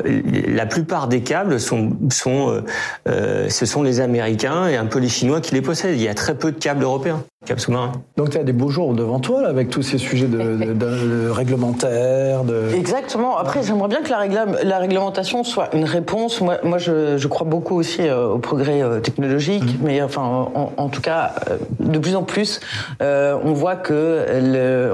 [0.48, 2.64] la plupart des câbles sont, sont euh,
[3.08, 5.96] euh, ce sont les Américains et un peu les Chinois qui les possèdent.
[5.96, 7.22] Il y a très peu de câbles européens.
[8.16, 12.44] Donc tu as des beaux jours devant toi là, avec tous ces sujets de, réglementaires.
[12.44, 12.74] De...
[12.74, 13.38] Exactement.
[13.38, 16.40] Après, j'aimerais bien que la, la, réglementation soit une réponse.
[16.40, 19.82] Moi, moi je, je crois beaucoup aussi euh, au progrès euh, technologique, mm-hmm.
[19.82, 21.32] mais enfin, en, tout cas,
[21.80, 22.60] de plus en plus,
[23.00, 24.92] on voit que le,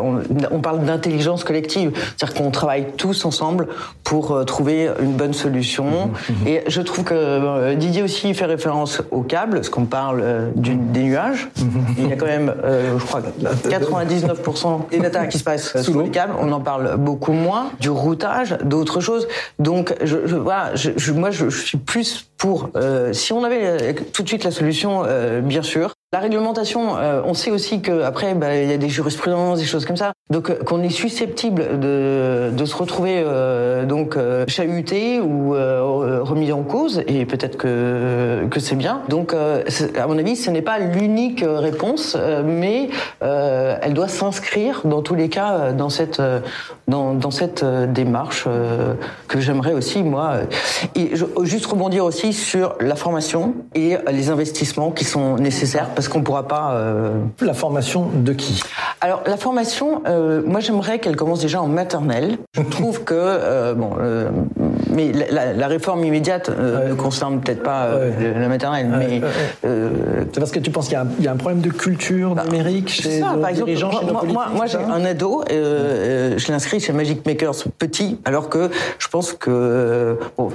[0.50, 3.68] on, parle d'intelligence collective, c'est-à-dire qu'on travaille tous ensemble
[4.02, 6.10] pour trouver une bonne solution.
[6.10, 6.48] Mm-hmm.
[6.48, 11.02] Et je trouve que Didier aussi fait référence au câble, parce qu'on parle du, des
[11.02, 11.48] nuages.
[11.98, 13.20] Il y a quand même euh, je crois,
[13.68, 16.34] 99% des data qui se passent sous, le câble.
[16.40, 17.70] On en parle beaucoup moins.
[17.80, 19.26] Du routage, d'autres choses.
[19.58, 22.70] Donc, je, je voilà, je, moi, je, suis plus pour.
[22.76, 25.04] Euh, si on avait euh, tout de suite la solution,
[25.42, 25.93] bien sûr.
[26.14, 26.92] La réglementation,
[27.24, 30.12] on sait aussi qu'après, bah, il y a des jurisprudences, des choses comme ça.
[30.30, 33.24] Donc, qu'on est susceptible de, se retrouver
[33.88, 39.02] donc chahuté ou remis en cause, et peut-être que, c'est bien.
[39.08, 42.90] Donc, à mon avis, ce n'est pas l'unique réponse, mais
[43.20, 46.22] elle doit s'inscrire dans tous les cas dans cette
[47.92, 48.46] démarche
[49.26, 50.34] que j'aimerais aussi, moi.
[50.94, 51.10] Et
[51.42, 56.48] juste rebondir aussi sur la formation et les investissements qui sont nécessaires qu'on ne pourra
[56.48, 56.80] pas.
[57.40, 58.62] La formation de qui?
[59.00, 60.02] Alors, la formation,
[60.46, 62.38] moi, j'aimerais qu'elle commence déjà en maternelle.
[62.54, 63.90] Je trouve que, bon,
[64.90, 67.88] mais la, réforme immédiate ne concerne peut-être pas
[68.20, 69.20] la maternelle, mais.
[69.62, 73.20] C'est parce que tu penses qu'il y, a un problème de culture bah, numérique chez
[73.20, 76.80] ça, par exemple, dirigeants, chez nos politiques Moi, j'ai un ado, euh, euh, je l'inscris
[76.80, 80.50] chez Magic Makers petit, alors que je pense que, euh, bon,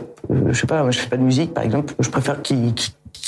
[0.50, 2.74] je sais pas, moi je fais pas de musique par exemple, je préfère qu'il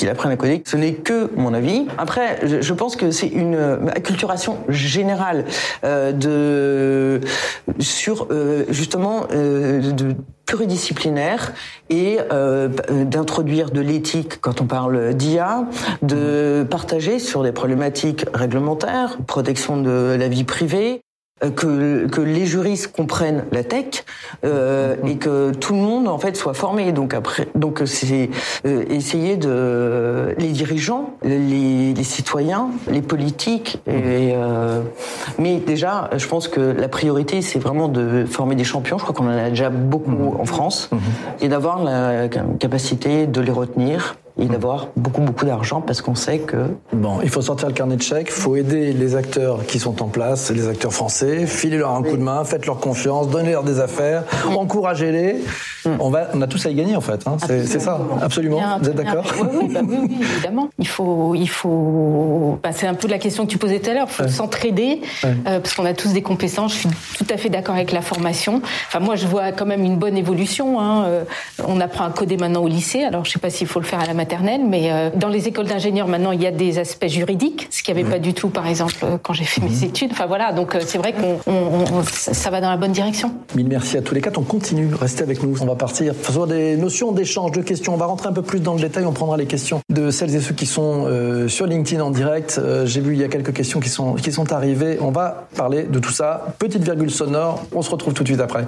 [0.02, 0.64] qu'il apprenne à coder.
[0.66, 1.86] Ce n'est que mon avis.
[1.99, 3.56] Après, je, pense que c'est une
[3.95, 5.45] acculturation générale
[5.84, 7.22] euh, de
[7.78, 10.16] sur euh, justement euh, de
[10.47, 11.54] pluridisciplinaire
[11.91, 12.68] et euh,
[13.06, 15.66] d'introduire de l'éthique quand on parle d'IA,
[16.02, 21.11] de partager sur des problématiques réglementaires, protection de la vie privée, euh,
[21.50, 24.06] que, que les juristes comprennent la tech
[24.46, 26.92] euh, et que tout le monde en fait soit formé.
[26.92, 28.30] Donc après, donc c'est
[28.66, 33.82] euh, essayer de les dirigeants, les, les citoyens, les politiques.
[33.88, 34.82] Et, euh,
[35.39, 38.98] mais déjà, je pense que la priorité c'est vraiment de former des champions.
[38.98, 40.89] Je crois qu'on en a déjà beaucoup en France
[41.42, 42.28] et d'avoir la
[42.60, 46.58] capacité de les retenir et d'avoir beaucoup beaucoup d'argent parce qu'on sait que
[46.94, 50.08] bon il faut sortir le carnet de chèques faut aider les acteurs qui sont en
[50.08, 51.46] place les acteurs français.
[51.46, 55.42] Filer leur un coup de main faites leur confiance donnez leur des affaires encouragez-les.
[55.86, 55.90] Mm.
[56.00, 57.38] on va on a tous à y gagner en fait hein.
[57.48, 58.00] c'est ça.
[58.22, 58.62] Absolument.
[58.82, 60.70] Vous êtes d'accord oui, bah oui, oui, évidemment.
[60.80, 63.94] Il faut il faut bah, c'est un peu la question que tu posais tout à
[63.94, 64.08] l'heure.
[64.10, 66.74] Il faut s'entraider euh, parce qu'on a tous des compétences.
[66.74, 68.62] Je suis tout à fait d'accord avec la formation.
[68.88, 71.06] Enfin moi je vois quand même une bonne évolution hein.
[71.06, 71.24] Euh,
[71.66, 73.04] on apprend à coder maintenant au lycée.
[73.04, 75.48] Alors je sais pas s'il faut le faire à la maternelle, mais euh, dans les
[75.48, 78.36] écoles d'ingénieurs maintenant il y a des aspects juridiques, ce qu'il n'y avait pas du
[78.36, 79.84] tout par exemple euh, quand j'ai fait mes mhm.
[79.86, 80.12] études.
[80.12, 81.40] Enfin voilà, donc euh, c'est vrai qu'on
[82.06, 83.32] ça va dans la bonne direction.
[83.56, 84.38] Mille merci à tous les quatre.
[84.38, 85.60] On continue, restez avec nous.
[85.60, 87.96] On va partir sur des notions d'échange de questions.
[87.96, 89.06] On va rentrer un peu plus dans le détail.
[89.06, 91.08] On prendra les questions de celles et ceux qui sont
[91.48, 92.62] sur LinkedIn en direct.
[92.86, 94.98] j'ai vu il y a quelques questions qui sont qui sont arrivées.
[95.02, 96.54] On va parler de tout ça.
[96.60, 97.64] Petite virgule sonore.
[97.74, 98.66] On se retrouve tout de suite après.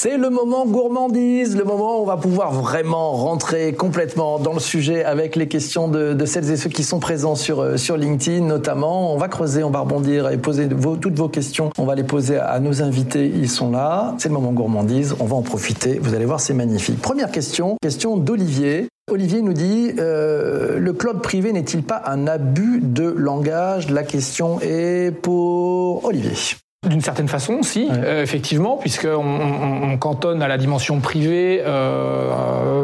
[0.00, 4.60] C'est le moment gourmandise, le moment où on va pouvoir vraiment rentrer complètement dans le
[4.60, 8.44] sujet avec les questions de, celles et ceux qui sont présents sur, euh, sur LinkedIn
[8.44, 9.12] notamment.
[9.12, 11.72] On va creuser, on va rebondir et poser toutes vos questions.
[11.78, 14.14] On va les poser à nos invités, ils sont là.
[14.18, 15.98] C'est le moment gourmandise, on va en profiter.
[16.00, 17.02] Vous allez voir, c'est magnifique.
[17.02, 18.86] Première question, question d'Olivier.
[19.10, 23.90] Olivier nous dit euh, le cloud privé n'est-il pas un abus de langage?
[23.90, 26.54] La question est pour Olivier.
[26.86, 32.30] D'une certaine façon, si, euh, effectivement, puisqu'on on, on, cantonne à la dimension privée, euh,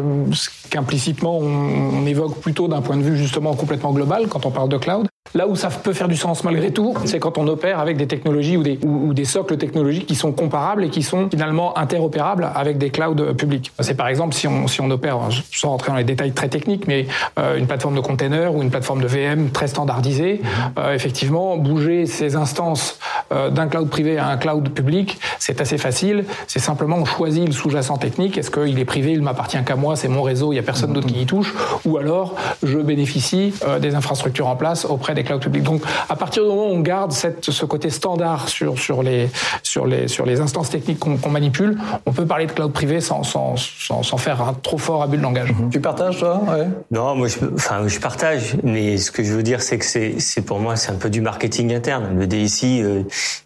[0.02, 0.32] euh
[0.68, 4.68] qu'implicitement on, on, évoque plutôt d'un point de vue justement complètement global quand on parle
[4.68, 5.06] de cloud.
[5.36, 8.06] Là où ça peut faire du sens malgré tout, c'est quand on opère avec des
[8.06, 12.48] technologies ou des, ou, des socles technologiques qui sont comparables et qui sont finalement interopérables
[12.54, 13.72] avec des clouds publics.
[13.80, 15.18] C'est par exemple si on, si on opère,
[15.50, 17.06] sans rentrer dans les détails très techniques, mais
[17.40, 20.40] euh, une plateforme de container ou une plateforme de VM très standardisée,
[20.78, 23.00] euh, effectivement, bouger ces instances
[23.32, 26.26] euh, d'un cloud privé à un cloud public, c'est assez facile.
[26.46, 28.38] C'est simplement on choisit le sous-jacent technique.
[28.38, 30.92] Est-ce qu'il est privé, il m'appartient qu'à moi, c'est mon réseau, il n'y a personne
[30.92, 31.52] d'autre qui y touche,
[31.84, 35.62] ou alors je bénéficie des infrastructures en place auprès des clouds publics.
[35.62, 39.28] Donc, à partir du moment où on garde cette, ce côté standard sur, sur, les,
[39.62, 43.22] sur, les, sur les instances techniques qu'on manipule, on peut parler de cloud privé sans,
[43.22, 45.52] sans, sans, faire un trop fort abus de langage.
[45.52, 45.70] Mhm.
[45.70, 46.40] Tu partages, toi?
[46.48, 46.66] Ouais.
[46.90, 50.42] Non, moi, je, enfin, je partage, mais ce que je veux dire, c'est que c'est
[50.42, 52.18] pour moi, c'est un peu du marketing interne.
[52.18, 53.02] Le DSI, euh,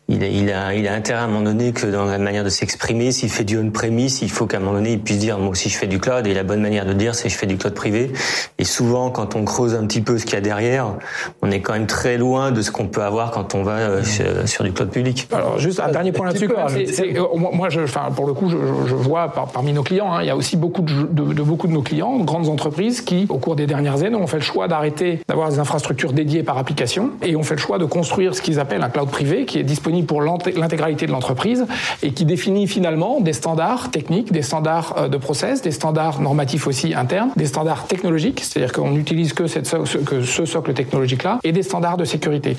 [0.08, 2.44] il, a, il, a, il a intérêt à un moment donné que dans la manière
[2.44, 5.38] de s'exprimer, s'il fait du on-premise, il faut qu'à un moment donné, il puisse dire,
[5.38, 7.46] moi aussi, je fais du cloud, et la bonne manière de dire, c'est je fais
[7.46, 8.12] du cloud privé.
[8.58, 10.94] Et souvent, quand on creuse un petit peu ce qu'il y a derrière,
[11.42, 14.02] on est quand même très loin de ce qu'on peut avoir quand on va euh,
[14.46, 15.28] sur, du cloud public.
[15.32, 16.50] Alors juste un dernier point là-dessus.
[16.50, 18.56] Euh, moi, je, enfin, pour le coup, je,
[18.86, 21.72] je vois parmi nos clients, hein, il y a aussi beaucoup de, de, beaucoup de
[21.72, 25.20] nos clients, grandes entreprises, qui, au cours des dernières années, ont fait le choix d'arrêter
[25.28, 28.60] d'avoir des infrastructures dédiées par application et ont fait le choix de construire ce qu'ils
[28.60, 31.66] appellent un cloud privé, qui est disponible pour l'intégralité de l'entreprise
[32.02, 36.66] et qui définit finalement des standards techniques, des standards euh, de process, des standards normatifs
[36.66, 39.70] aussi internes, des standards technologiques, c'est-à-dire qu'on n'utilise que, cette,
[40.04, 42.56] que ce socle technologique-là, et des standards de sécurité.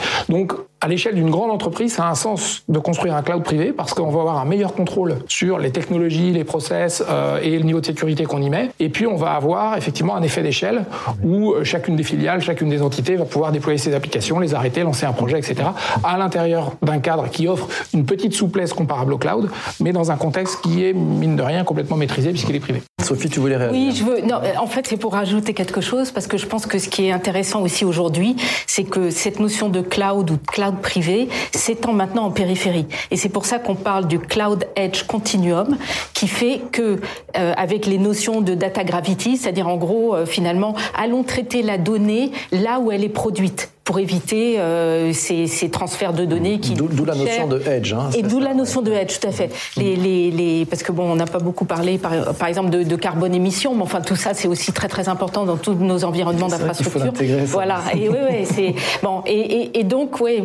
[0.81, 3.93] À l'échelle d'une grande entreprise, ça a un sens de construire un cloud privé parce
[3.93, 7.81] qu'on va avoir un meilleur contrôle sur les technologies, les process euh, et le niveau
[7.81, 8.69] de sécurité qu'on y met.
[8.79, 10.85] Et puis on va avoir effectivement un effet d'échelle
[11.23, 14.83] où euh, chacune des filiales, chacune des entités va pouvoir déployer ses applications, les arrêter,
[14.83, 15.69] lancer un projet, etc.
[16.03, 19.49] à l'intérieur d'un cadre qui offre une petite souplesse comparable au cloud,
[19.81, 22.81] mais dans un contexte qui est mine de rien complètement maîtrisé puisqu'il est privé.
[23.01, 24.21] Sophie, tu voulais réagir Oui, je veux.
[24.21, 27.07] Non, en fait, c'est pour rajouter quelque chose parce que je pense que ce qui
[27.07, 28.35] est intéressant aussi aujourd'hui,
[28.67, 32.87] c'est que cette notion de cloud ou de cloud privé s'étend maintenant en périphérie.
[33.11, 35.77] Et c'est pour ça qu'on parle du cloud edge continuum,
[36.13, 36.99] qui fait que,
[37.37, 41.77] euh, avec les notions de data gravity, c'est-à-dire en gros, euh, finalement, allons traiter la
[41.77, 46.75] donnée là où elle est produite pour éviter euh, ces, ces, transferts de données qui
[46.75, 49.49] d'où la notion de edge hein, et d'où la notion de edge tout à fait.
[49.77, 52.83] Les, les, les parce que bon on n'a pas beaucoup parlé par, par exemple de,
[52.83, 56.03] de, carbone émission mais enfin tout ça c'est aussi très très important dans tous nos
[56.03, 57.13] environnements d'infrastructure.
[57.47, 57.81] voilà.
[57.95, 60.43] Et oui ouais, c'est bon et, et, et donc ouais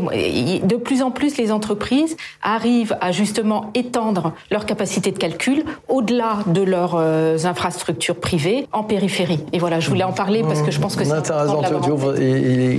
[0.65, 6.39] de plus en plus les entreprises arrivent à justement étendre leur capacité de calcul au-delà
[6.47, 9.41] de leurs euh, infrastructures privées en périphérie.
[9.53, 11.11] Et voilà je voulais en parler parce que je pense que c'est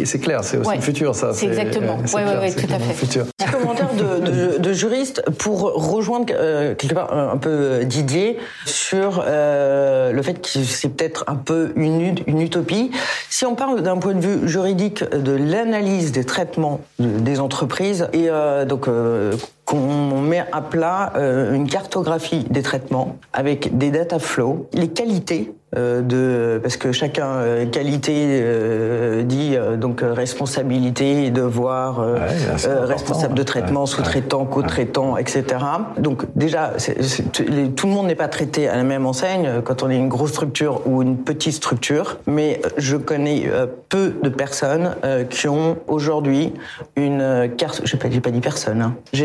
[0.05, 1.33] c'est clair c'est aussi le futur, ça.
[1.33, 1.97] C'est exactement.
[2.13, 2.93] Oui, oui, oui, tout à fait.
[2.93, 3.25] Futur.
[3.45, 9.23] Un commentaire de, de, de, juriste pour rejoindre euh, quelque part un, peu Didier sur
[9.25, 12.91] euh, le fait que c'est peut-être un peu une, une utopie.
[13.29, 18.29] Si on parle d'un point de vue juridique de l'analyse des traitements des entreprises et
[18.29, 19.33] euh, donc euh,
[19.65, 25.51] qu'on met à plat euh, une cartographie des traitements avec des data flows, les qualités
[25.51, 32.03] euh, de parce que chacun euh, qualité dit donc responsabilité, devoir,
[32.65, 35.43] responsable de traitement, sous-traitant, co-traitant, etc.
[35.97, 36.73] Donc déjà,
[37.75, 40.31] tout le monde n'est pas traité à la même enseigne quand on est une grosse
[40.31, 43.49] structure ou une petite structure, mais je connais
[43.89, 44.95] peu de personnes
[45.29, 46.53] qui ont aujourd'hui
[46.95, 47.81] une carte.
[47.83, 48.81] Je n'ai pas, dit personne.
[48.81, 48.95] Hein.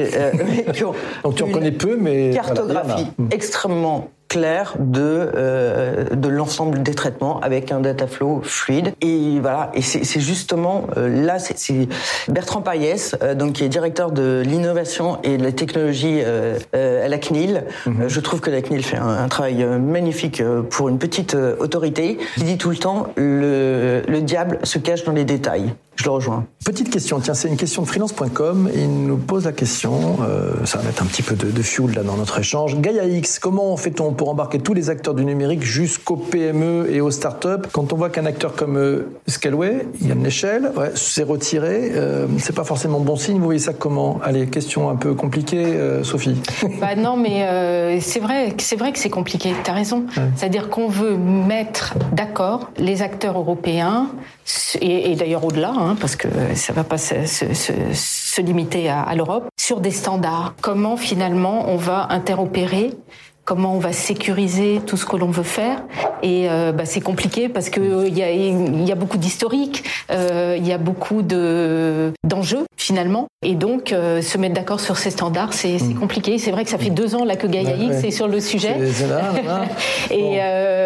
[1.24, 7.40] Donc tu en connais peu, mais cartographie extrêmement clair de euh, de l'ensemble des traitements
[7.40, 8.94] avec un data flow fluide.
[9.02, 11.88] Et voilà et c'est justement euh, là c'est
[12.28, 17.04] Bertrand Payès euh, donc qui est directeur de l'innovation et de la technologie euh, euh,
[17.04, 17.64] à la CNIL.
[17.86, 18.08] Mhm.
[18.08, 22.44] je trouve que la CNIL fait un, un travail magnifique pour une petite autorité il
[22.44, 26.46] dit tout le temps le le diable se cache dans les détails je le rejoins.
[26.64, 28.70] Petite question, tiens, c'est une question de freelance.com.
[28.74, 31.94] Il nous pose la question, euh, ça va mettre un petit peu de, de fuel
[31.94, 32.80] là dans notre échange.
[32.80, 37.11] Gaia X, comment fait-on pour embarquer tous les acteurs du numérique jusqu'aux PME et aux
[37.11, 37.68] startups?
[37.72, 41.22] Quand on voit qu'un acteur comme euh, Scaleway, il y a une échelle, ouais, s'est
[41.22, 43.38] retiré, euh, c'est pas forcément bon signe.
[43.38, 44.18] Vous voyez ça comment?
[44.22, 46.36] Allez, question un peu compliquée, euh, Sophie.
[46.80, 49.53] Bah non, mais euh, c'est vrai, c'est vrai que c'est compliqué.
[49.64, 50.07] T'as raison.
[50.16, 50.22] Ouais.
[50.36, 54.09] C'est-à-dire qu'on veut mettre d'accord les acteurs européens
[54.80, 55.72] et, et d'ailleurs au-delà.
[55.76, 60.55] Hein, parce que ça va pas se, limiter à l'Europe, sur des standards.
[60.61, 62.93] Comment finalement on va interopérer
[63.51, 65.82] comment on va sécuriser tout ce que l'on veut faire.
[66.22, 69.82] Et euh, bah, c'est compliqué parce que il y a, y a beaucoup d'historique,
[70.12, 73.26] euh, il y a beaucoup de d'enjeux finalement.
[73.42, 75.94] Et donc euh, se mettre d'accord sur ces standards, c'est mmh.
[75.94, 76.38] compliqué.
[76.38, 78.38] C'est vrai que ça fait deux ans là que Gaia X ouais, est sur le
[78.38, 78.76] sujet.
[79.09, 79.62] Là, là.
[80.14, 80.38] et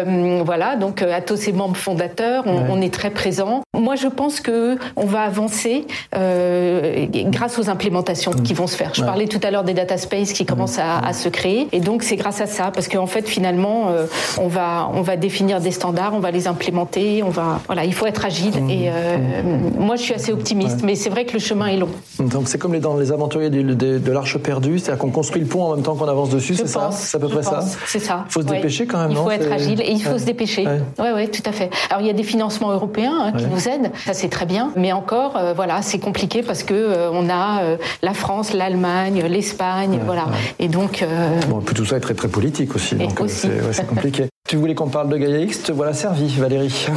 [0.05, 0.43] bon.
[0.43, 2.67] voilà, donc Atos et membres fondateurs, on, ouais.
[2.71, 3.61] on, est très présents.
[3.77, 8.41] Moi, je pense que on va avancer grâce aux implémentations mmh.
[8.41, 8.95] qui vont se faire.
[8.95, 11.79] Je parlais tout à l'heure des data space qui commencent à, à se créer, et
[11.79, 14.05] donc c'est grâce à ça parce qu'en fait finalement euh,
[14.39, 17.93] on va on va définir des standards, on va les implémenter, on va voilà, il
[17.93, 18.69] faut être agile mmh.
[18.69, 19.79] et euh, mmh.
[19.79, 20.85] moi je suis assez optimiste ouais.
[20.85, 21.89] mais c'est vrai que le chemin est long.
[22.19, 25.41] Donc c'est comme les, dans les aventuriers de, de, de l'arche perdue, c'est-à-dire qu'on construit
[25.41, 27.71] le pont en même temps qu'on avance dessus, c'est ça C'est à peu près pense,
[27.71, 28.23] ça C'est ça.
[28.27, 28.55] Il faut se ouais.
[28.57, 30.19] dépêcher quand même, Il faut non être agile et il faut ouais.
[30.19, 30.65] se dépêcher.
[30.65, 30.81] Ouais.
[30.99, 31.69] ouais, ouais, tout à fait.
[31.89, 34.71] Alors il y a des financements européens hein, qui nous aident, ça c'est très bien,
[34.75, 37.61] mais encore euh, voilà, c'est compliqué parce que on a
[38.01, 40.27] la France, l'Allemagne, l'Espagne, voilà.
[40.59, 41.05] Et donc
[41.49, 42.44] bon, tout ça est très très politique
[42.75, 42.95] aussi.
[42.95, 43.47] Donc, aussi.
[43.47, 44.29] c'est ouais, compliqué.
[44.47, 46.69] Tu voulais qu'on parle de Gaia X, te voilà servi, Valérie.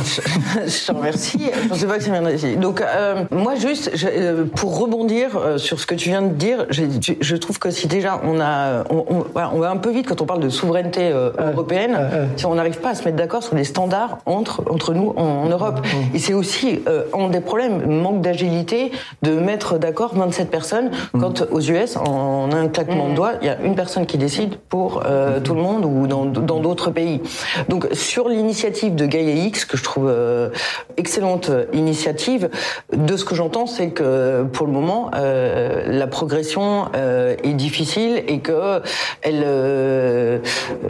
[0.66, 1.50] je te remercie.
[1.62, 2.56] Je pensais pas que ça viendrait ici.
[2.56, 6.34] Donc, euh, moi, juste, je, euh, pour rebondir euh, sur ce que tu viens de
[6.34, 6.82] dire, je,
[7.18, 10.06] je trouve que si déjà on a, on, on, voilà, on, va un peu vite
[10.06, 13.16] quand on parle de souveraineté euh, européenne, euh, si on n'arrive pas à se mettre
[13.16, 15.80] d'accord sur des standards entre entre nous en, en Europe,
[16.12, 16.80] et c'est aussi
[17.18, 18.92] un des problèmes, manque d'agilité,
[19.22, 23.50] de mettre d'accord 27 personnes quand aux US, en, un claquement de doigts, il y
[23.50, 25.02] a une personne qui décide pour
[25.44, 27.22] tout le monde ou dans d'autres pays.
[27.68, 30.50] Donc sur l'initiative de Gaia X, que je trouve euh,
[30.96, 32.50] excellente initiative,
[32.92, 38.22] de ce que j'entends, c'est que pour le moment, euh, la progression euh, est difficile
[38.28, 38.80] et que
[39.22, 40.38] elle, euh,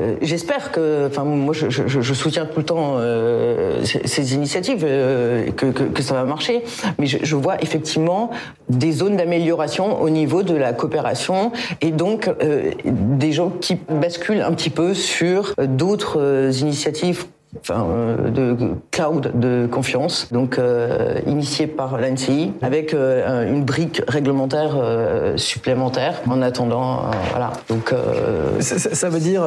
[0.01, 2.97] euh, j'espère que, enfin moi je, je, je, soutiens tout le temps
[3.85, 6.63] ces, ces, initiatives, que, que, que, ça va marcher,
[6.99, 8.31] mais je, je vois effectivement
[8.69, 12.31] des zones d'amélioration au niveau de la coopération et donc
[12.85, 16.21] des gens qui basculent un petit peu sur d'autres
[16.61, 17.27] initiatives
[17.61, 18.57] enfin, euh, de
[18.91, 21.21] cloud de confiance, donc euh,
[21.77, 26.99] par l'ANSI, avec euh, une brique réglementaire euh, supplémentaire en attendant.
[26.99, 27.53] Euh, voilà.
[27.69, 27.95] Donc
[28.61, 29.43] ça, ça, veut dire,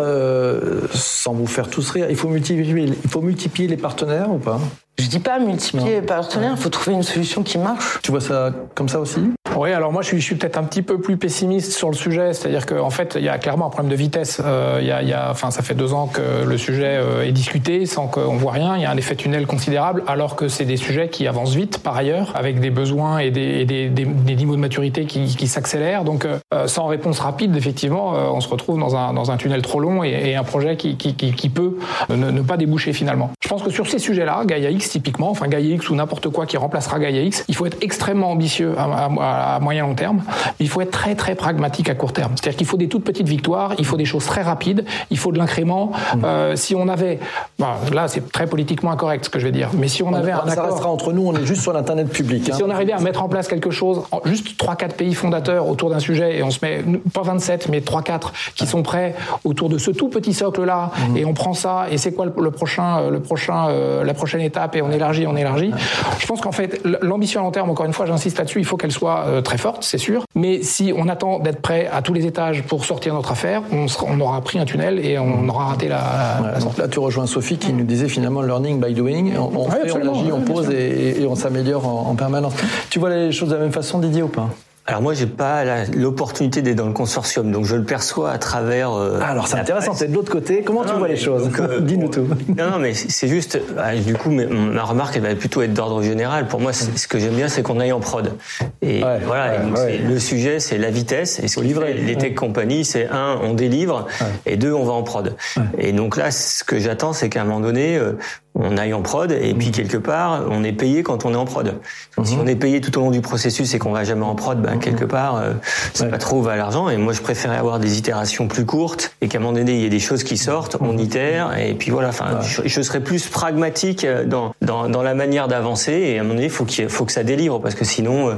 [0.93, 4.59] sans vous faire tous rire, il faut multiplier, il faut multiplier les partenaires ou pas?
[5.01, 7.99] Je dis pas multiplier les partenaires, il faut trouver une solution qui marche.
[8.03, 9.19] Tu vois ça comme ça aussi?
[9.57, 11.95] Oui, alors moi je suis, je suis peut-être un petit peu plus pessimiste sur le
[11.95, 14.41] sujet, c'est-à-dire qu'en en fait il y a clairement un problème de vitesse.
[14.43, 16.97] Euh, il y a, il y a, enfin ça fait deux ans que le sujet
[16.97, 18.77] euh, est discuté sans qu'on voit rien.
[18.77, 21.79] Il y a un effet tunnel considérable, alors que c'est des sujets qui avancent vite
[21.79, 25.35] par ailleurs, avec des besoins et des, et des, des, des, niveaux de maturité qui,
[25.35, 26.05] qui s'accélèrent.
[26.05, 29.61] Donc euh, sans réponse rapide, effectivement, euh, on se retrouve dans un, dans un tunnel
[29.61, 31.77] trop long et, et un projet qui, qui, qui peut
[32.09, 33.31] ne, ne, pas déboucher finalement.
[33.43, 36.45] Je pense que sur ces sujets-là, Gaia X typiquement, enfin Gaia X ou n'importe quoi
[36.45, 40.21] qui remplacera Gaia X, il faut être extrêmement ambitieux à, à, à moyen long terme,
[40.27, 42.33] mais il faut être très très pragmatique à court terme.
[42.35, 45.31] C'est-à-dire qu'il faut des toutes petites victoires, il faut des choses très rapides, il faut
[45.31, 45.91] de l'incrément.
[45.91, 46.25] Mmh.
[46.25, 47.19] Euh, si on avait,
[47.57, 50.33] bon, là c'est très politiquement incorrect ce que je vais dire, mais si on avait
[50.33, 52.49] un ça accord, restera entre nous, on est juste sur l'internet public.
[52.49, 52.55] Hein.
[52.57, 55.99] Si on arrivait à mettre en place quelque chose, juste 3-4 pays fondateurs autour d'un
[55.99, 56.83] sujet et on se met
[57.13, 59.15] pas 27 mais 3-4 qui sont prêts
[59.45, 61.17] autour de ce tout petit socle là mmh.
[61.17, 64.41] et on prend ça et c'est quoi le, le prochain le prochain euh, la prochaine
[64.41, 65.71] étape et on élargit on élargit.
[66.19, 68.77] Je pense qu'en fait, l'ambition à long terme, encore une fois, j'insiste là-dessus, il faut
[68.77, 70.23] qu'elle soit euh, très forte, c'est sûr.
[70.35, 73.87] Mais si on attend d'être prêt à tous les étages pour sortir notre affaire, on,
[73.87, 76.99] sera, on aura pris un tunnel et on aura raté la, la, la Là, tu
[76.99, 79.33] rejoins Sophie qui nous disait finalement learning by doing.
[79.37, 82.53] On, on ouais, fait, on agit, on pose et, et, on s'améliore en, en permanence.
[82.89, 84.49] Tu vois les choses de la même façon, Didier, ou pas?
[84.91, 85.63] Alors moi, j'ai pas
[85.95, 88.91] l'opportunité d'être dans le consortium, donc je le perçois à travers.
[88.91, 90.63] Euh, ah, alors c'est intéressant, c'est de l'autre côté.
[90.63, 92.27] Comment non, tu vois les choses euh, Dis-nous tout.
[92.57, 93.57] Non, non, mais c'est juste.
[93.77, 96.49] Ah, du coup, ma remarque, elle va plutôt être d'ordre général.
[96.49, 98.33] Pour moi, ce que j'aime bien, c'est qu'on aille en prod.
[98.81, 99.51] Et ouais, voilà.
[99.51, 99.97] Ouais, et donc ouais.
[99.99, 101.39] Le sujet, c'est la vitesse.
[101.39, 101.93] Et ce qu'il livrer.
[101.93, 104.07] Les tech compagnies, c'est un, on délivre,
[104.45, 105.37] et deux, on va en prod.
[105.77, 108.17] Et donc là, ce que j'attends, c'est qu'à un moment donné, euh,
[108.53, 111.45] on aille en prod et puis quelque part on est payé quand on est en
[111.45, 111.79] prod.
[112.23, 114.61] Si on est payé tout au long du processus et qu'on va jamais en prod,
[114.61, 115.53] ben, quelque part euh,
[115.93, 116.09] c'est ouais.
[116.09, 116.89] pas trop va l'argent.
[116.89, 119.81] Et moi je préférais avoir des itérations plus courtes et qu'à un moment donné il
[119.81, 122.09] y ait des choses qui sortent, on itère et puis voilà.
[122.09, 122.45] Enfin, ouais.
[122.45, 126.35] je, je, serais plus pragmatique dans dans, dans la manière d'avancer et à un moment
[126.35, 128.35] donné il faut qu'il faut que ça délivre parce que sinon euh,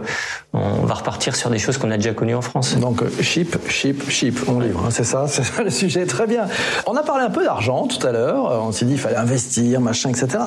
[0.53, 2.77] on va repartir sur des choses qu'on a déjà connues en France.
[2.77, 4.83] Donc ship, ship, ship, on livre.
[4.85, 6.05] Hein, c'est ça, c'est ça le sujet.
[6.05, 6.45] Très bien.
[6.85, 8.61] On a parlé un peu d'argent tout à l'heure.
[8.63, 10.43] On s'est dit il fallait investir, machin etc.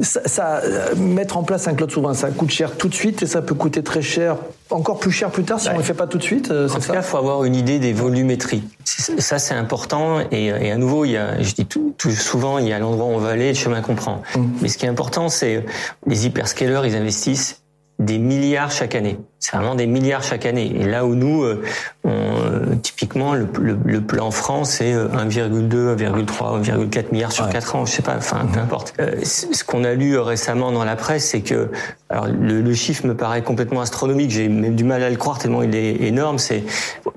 [0.00, 0.62] Ça, ça,
[0.96, 3.54] mettre en place un cloud souverain, ça coûte cher tout de suite et ça peut
[3.54, 4.36] coûter très cher,
[4.70, 5.72] encore plus cher plus tard si ouais.
[5.72, 6.50] on ne le fait pas tout de suite.
[6.50, 8.62] En tout cas, il faut avoir une idée des volumétries.
[8.84, 10.20] Ça, c'est important.
[10.30, 12.78] Et, et, à nouveau, il y a, je dis tout, tout souvent, il y a
[12.78, 14.22] l'endroit où on va aller, le chemin qu'on prend.
[14.36, 14.44] Mmh.
[14.62, 15.64] Mais ce qui est important, c'est
[16.06, 17.59] les hyperscalers, ils investissent
[18.00, 19.18] des milliards chaque année.
[19.38, 20.72] C'est vraiment des milliards chaque année.
[20.74, 21.62] Et là où nous, euh,
[22.04, 27.52] on, typiquement, le, le, le, plan France, c'est 1,2, 1,3, 1,4 milliards sur ouais.
[27.52, 27.86] 4 ans.
[27.86, 28.94] Je sais pas, enfin, peu importe.
[29.00, 31.70] Euh, ce qu'on a lu récemment dans la presse, c'est que,
[32.08, 34.30] alors, le, le, chiffre me paraît complètement astronomique.
[34.30, 36.38] J'ai même du mal à le croire tellement il est énorme.
[36.38, 36.64] C'est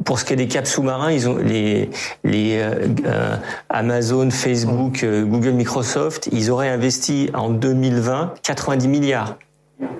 [0.03, 1.89] pour ce qui est des caps sous-marins, ils ont les
[2.23, 3.36] les euh, euh
[3.69, 9.38] Amazon, Facebook, Google, Microsoft, ils auraient investi en 2020 90 milliards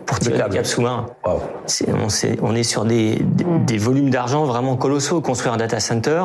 [0.06, 1.08] pour tirer le cap sous-marin.
[1.26, 1.42] Wow.
[1.88, 2.08] on,
[2.42, 3.66] on, est sur des, des, mm.
[3.66, 5.22] des volumes d'argent vraiment colossaux.
[5.22, 6.24] Construire un data center,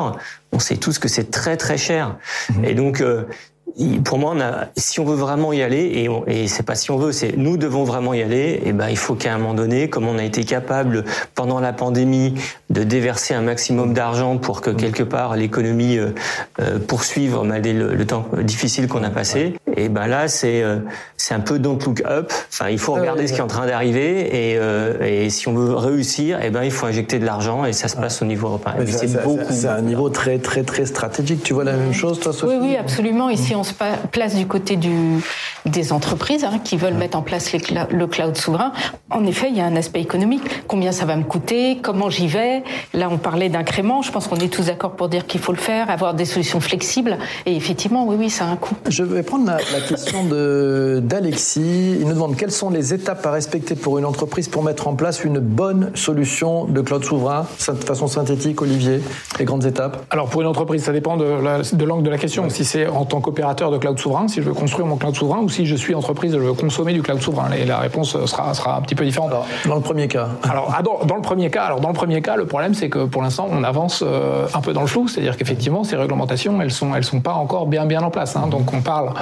[0.51, 2.17] on sait tous que c'est très très cher.
[2.49, 2.69] Mm -hmm.
[2.69, 3.25] Et donc, euh,
[4.03, 6.75] pour moi, on a, si on veut vraiment y aller, et, on, et c'est pas
[6.75, 8.61] si on veut, c'est nous devons vraiment y aller.
[8.65, 11.05] Et ben, il faut qu'à un moment donné, comme on a été capable
[11.35, 12.33] pendant la pandémie
[12.69, 16.09] de déverser un maximum d'argent pour que quelque part l'économie euh,
[16.59, 20.79] euh, poursuive malgré le, le, temps difficile qu'on a passé, et ben là c'est euh,
[21.19, 22.31] c'est un peu don't look up.
[22.51, 25.53] Enfin, il faut regarder ce qui est en train d'arriver, et, euh, et si on
[25.53, 28.47] veut réussir, et ben il faut injecter de l'argent, et ça se passe au niveau
[28.47, 28.73] européen.
[28.87, 29.51] C'est beaucoup.
[29.51, 31.43] C'est un niveau très très très stratégique.
[31.43, 33.29] Tu vois la même chose, toi, Sophie Oui, oui, absolument.
[33.29, 33.73] Ici, on se
[34.11, 35.21] place du côté du,
[35.65, 38.71] des entreprises hein, qui veulent mettre en place les, le cloud souverain.
[39.09, 40.43] En effet, il y a un aspect économique.
[40.67, 41.79] Combien ça va me coûter?
[41.81, 42.63] Comment j'y vais?
[42.93, 44.01] Là, on parlait d'incrément.
[44.01, 46.59] Je pense qu'on est tous d'accord pour dire qu'il faut le faire, avoir des solutions
[46.59, 47.17] flexibles.
[47.45, 48.75] Et effectivement, oui, oui, ça a un coût.
[48.87, 50.23] Je vais prendre la, la question
[51.01, 51.97] d'Alexis.
[51.99, 54.95] Il nous demande quelles sont les étapes à respecter pour une entreprise pour mettre en
[54.95, 59.01] place une bonne solution de cloud souverain, de façon synthétique, Olivier
[59.37, 61.25] Les grandes étapes Alors, pour une entreprise, ça dépend de
[61.85, 62.43] l'angle de, de, la question.
[62.43, 62.49] Ouais.
[62.49, 65.15] Si c'est en tant qu'opérateur, opérateur de cloud souverain, si je veux construire mon cloud
[65.15, 67.51] souverain, ou si je suis entreprise et je veux consommer du cloud souverain.
[67.51, 69.31] Et la réponse sera, sera un petit peu différente.
[69.65, 70.29] dans le premier cas.
[70.43, 73.05] Alors, ah, dans, le premier cas, alors dans le premier cas, le problème c'est que
[73.05, 76.71] pour l'instant, on avance euh, un peu dans le flou, c'est-à-dire qu'effectivement, ces réglementations, elles
[76.71, 78.35] sont, elles sont pas encore bien, bien en place.
[78.35, 78.47] Hein.
[78.47, 79.13] Donc, on parle.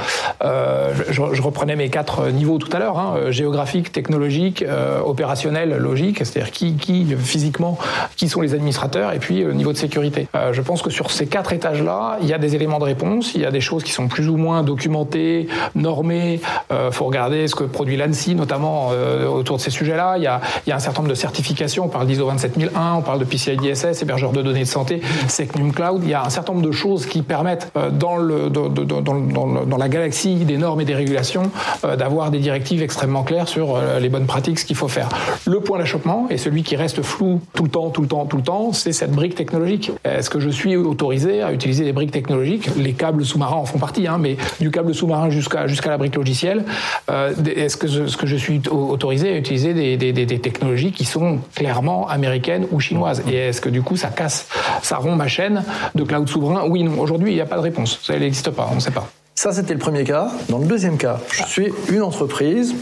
[0.43, 4.65] Euh, je, reprenais mes quatre niveaux tout à l'heure hein, géographique, technologique,
[5.05, 7.77] opérationnel, logique, c'est-à-dire qui, qui physiquement,
[8.17, 10.27] qui sont les administrateurs, et puis niveau de sécurité.
[10.51, 13.41] je pense que sur ces quatre étages-là, il y a des éléments de réponse, il
[13.41, 16.39] y a des choses qui sont plus ou moins documentées, normées.
[16.69, 20.15] Il euh, faut regarder ce que produit l'ANSI, notamment euh, autour de ces sujets-là.
[20.17, 20.41] Il y, a,
[20.75, 21.85] un certain nombre de certifications.
[21.85, 25.71] On parle d'ISO 27001, on parle de PCI DSS, hébergeur de données de santé, Secnum
[25.71, 26.01] Cloud.
[26.03, 30.35] Il y a un certain nombre de choses qui permettent, euh, dans, dans, la galaxie
[30.35, 31.51] des normes et des régulations,
[31.97, 35.07] d'avoir des directives extrêmement claires sur les bonnes pratiques, ce qu'il faut faire.
[35.45, 38.37] Le point d'achoppement, et celui qui reste flou tout le temps, tout le temps, tout
[38.37, 39.91] le temps, c'est cette brique technologique.
[40.03, 42.69] Est-ce que je suis autorisé à utiliser des briques technologiques?
[42.75, 46.15] Les câbles sous-marins en font partie, hein, mais du câble sous-marin jusqu'à jusqu'à la brique
[46.15, 46.65] logicielle,
[47.09, 52.07] euh, est-ce que, ce que je suis autorisé à utiliser des, technologies qui sont clairement
[52.07, 53.23] américaines ou chinoises?
[53.31, 54.47] Et est-ce que du coup ça casse,
[54.83, 55.63] ça rompt ma chaîne
[55.95, 56.65] de cloud souverain?
[56.67, 56.99] Oui, non.
[56.99, 57.99] Aujourd'hui, il n'y a pas de réponse.
[58.03, 58.67] Ça n'existe pas.
[58.71, 59.09] On ne sait pas.
[59.35, 60.31] Ça, c'était le premier cas.
[60.49, 62.75] Dans le deuxième cas, je suis une entreprise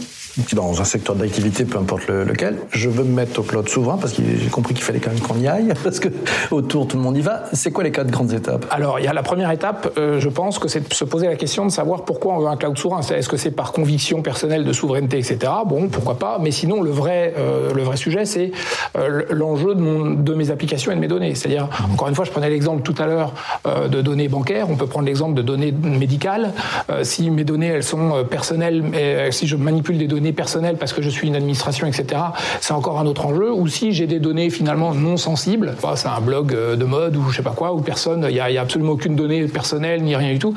[0.52, 4.12] dans un secteur d'activité, peu importe lequel, je veux me mettre au cloud souverain parce
[4.12, 6.08] que j'ai compris qu'il fallait quand même qu'on y aille parce que
[6.50, 7.44] autour tout le monde y va.
[7.52, 8.66] C'est quoi les quatre grandes étapes?
[8.70, 11.26] Alors, il y a la première étape, euh, je pense que c'est de se poser
[11.26, 13.00] la question de savoir pourquoi on veut un cloud souverain.
[13.00, 15.52] Est-ce que c'est par conviction personnelle de souveraineté, etc.
[15.66, 16.38] Bon, pourquoi pas.
[16.40, 18.52] Mais sinon, le vrai, euh, le vrai sujet, c'est
[18.96, 21.34] euh, l'enjeu de, mes applications et de mes données.
[21.34, 23.32] C'est-à-dire, encore une fois, je prenais l'exemple tout à l'heure
[23.64, 24.66] de données bancaires.
[24.68, 26.52] On peut prendre l'exemple de données médicales.
[27.02, 28.84] si mes données, elles sont personnelles,
[29.30, 32.22] si je manipule des données personnel parce que je suis une administration, etc.,
[32.60, 33.52] c'est encore un autre enjeu.
[33.52, 37.28] Ou si j'ai des données finalement non sensibles, c'est un blog euh, de mode ou
[37.30, 40.14] je sais pas quoi, où personne, il n'y a, a absolument aucune donnée personnelle ni
[40.16, 40.54] rien du tout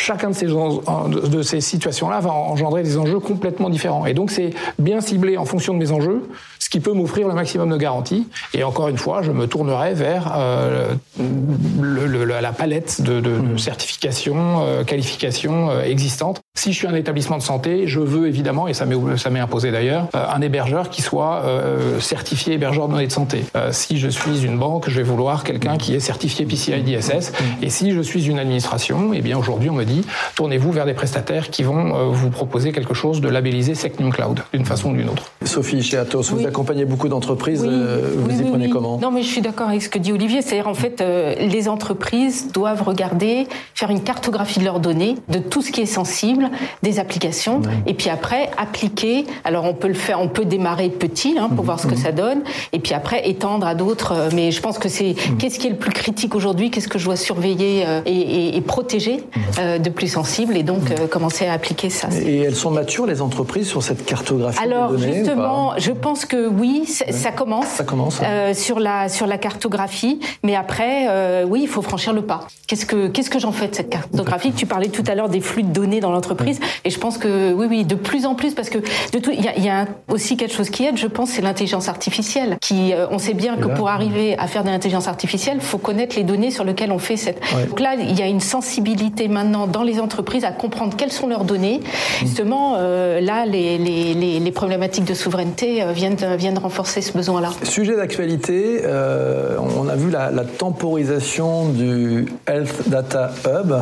[0.00, 4.06] chacun de ces, de ces situations-là va engendrer des enjeux complètement différents.
[4.06, 6.22] Et donc, c'est bien ciblé en fonction de mes enjeux,
[6.70, 8.28] ce qui peut m'offrir le maximum de garanties.
[8.54, 13.30] Et encore une fois, je me tournerai vers euh, le, la palette de, de, de
[13.30, 13.58] mmh.
[13.58, 18.68] certifications, euh, qualifications euh, existantes si je suis un établissement de santé, je veux évidemment,
[18.68, 23.06] et ça m'est imposé d'ailleurs, euh, un hébergeur qui soit euh, certifié hébergeur de données
[23.06, 23.44] de santé.
[23.56, 27.32] Euh, si je suis une banque, je vais vouloir quelqu'un qui est certifié PCI DSS.
[27.62, 30.04] Et si je suis une administration, eh bien aujourd'hui on me dit,
[30.34, 34.66] tournez-vous vers des prestataires qui vont vous proposer quelque chose de labellisé Secnum Cloud, d'une
[34.66, 35.32] façon ou d'une autre.
[35.44, 39.40] Sophie, chez Atos, vous accompagnez beaucoup d'entreprises, vous y prenez comment Non mais je suis
[39.40, 41.02] d'accord avec ce que dit Olivier, c'est-à-dire en fait
[41.38, 45.86] les entreprises doivent regarder, faire une cartographie de leurs données, de tout ce qui est
[45.86, 46.50] sensible,
[46.82, 49.26] des applications, et puis après appliquer.
[49.44, 51.64] Alors on peut le faire, on peut démarrer petit hein, pour mhm.
[51.64, 52.00] voir ce que mhm.
[52.00, 52.40] ça donne,
[52.72, 54.12] et puis après étendre à d'autres.
[54.12, 55.38] Euh, mais je pense que c'est mhm.
[55.38, 58.60] qu'est-ce qui est le plus critique aujourd'hui, qu'est-ce que je dois surveiller euh, et, et,
[58.60, 59.24] protéger
[59.58, 62.08] euh, de plus sensible, et donc commencer à appliquer ça.
[62.24, 66.24] Et elles sont matures les entreprises sur cette cartographie Alors des données, justement, je pense
[66.24, 67.66] que oui, ça commence.
[67.66, 68.20] Ça commence.
[68.54, 72.46] sur la sur la cartographie, mais après, oui, il faut franchir le pas.
[72.66, 74.52] Qu'est-ce que qu'est-ce que j'en fais de cette cartographie?
[74.52, 76.60] Tu parlais tout à l'heure des flux de données dans l'entreprise.
[76.84, 79.64] Et je pense que oui, oui, de plus en plus, parce que de tout, il
[79.64, 80.96] y a, aussi quelque chose qui aide.
[80.96, 82.56] Je pense, c'est l'intelligence artificielle.
[82.60, 85.78] Qui, euh, on sait bien que pour arriver à faire de l'intelligence artificielle, il faut
[85.78, 87.40] connaître les données sur lesquelles on fait cette.
[87.68, 91.26] Donc là, il y a une sensibilité maintenant dans les entreprises à comprendre quelles sont
[91.26, 91.78] leurs données.
[91.78, 92.26] Mmh.
[92.26, 97.50] Justement, euh, là, les, les, les, problématiques de souveraineté euh, viennent, viennent renforcer ce besoin-là.
[97.62, 103.74] Sujet d'actualité, on a vu la, la, temporisation du Health Data Hub.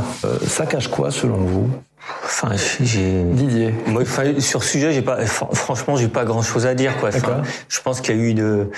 [0.46, 1.70] ça cache quoi selon vous?
[2.24, 3.22] Enfin, j'ai.
[3.22, 3.74] Didier.
[3.86, 4.02] Moi,
[4.38, 5.24] sur ce sujet, j'ai pas.
[5.26, 7.10] Franchement, j'ai pas grand-chose à dire, quoi.
[7.10, 8.70] Enfin, je pense qu'il y a eu de.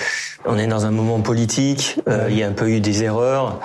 [0.45, 1.99] On est dans un moment politique.
[2.07, 3.59] Euh, il y a un peu eu des erreurs.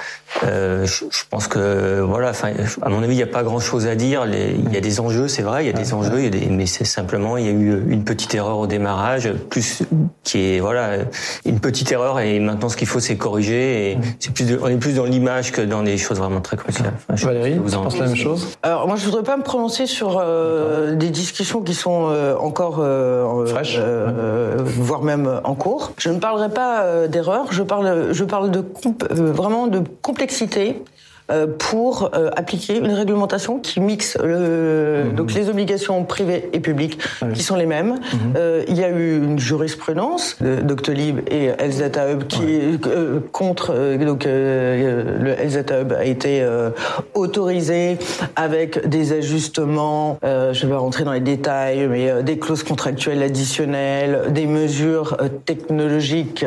[0.44, 2.50] Euh, je, pense que voilà, enfin,
[2.82, 4.26] à mon avis, il n'y a pas grand-chose à dire.
[4.26, 6.30] il y a des enjeux, c'est vrai, il y a des enjeux, il y a
[6.30, 9.82] des, mais c'est simplement il y a eu une petite erreur au démarrage, plus
[10.24, 10.98] qui est voilà
[11.46, 13.92] une petite erreur et maintenant ce qu'il faut c'est corriger.
[13.92, 16.92] Et c'est plus, on est plus dans l'image que dans des choses vraiment très cruciales.
[17.08, 18.48] Valérie, vous en pensez la même chose?
[18.62, 22.80] Alors moi, je voudrais pas me prononcer sur euh, des discussions qui sont euh, encore
[22.80, 23.78] euh, fraîches,
[24.58, 25.92] voire même en cours.
[25.98, 27.52] Je ne parlerai pas d'erreur.
[27.52, 28.64] Je parle, je parle de
[29.10, 30.82] vraiment de complexité
[31.58, 35.14] pour euh, appliquer une réglementation qui mixe le, mhm.
[35.16, 36.98] donc les obligations privées et publiques
[37.34, 37.94] qui sont les mêmes.
[38.12, 38.34] Mhm.
[38.36, 43.20] euh, il y a eu une jurisprudence de Doctolib et Data Hub qui est euh,
[43.32, 46.46] contre donc le Health Data Hub a été
[47.14, 47.98] autorisé
[48.36, 50.18] avec des ajustements.
[50.22, 56.44] je vais pas rentrer dans les détails, mais des clauses contractuelles additionnelles, des mesures technologiques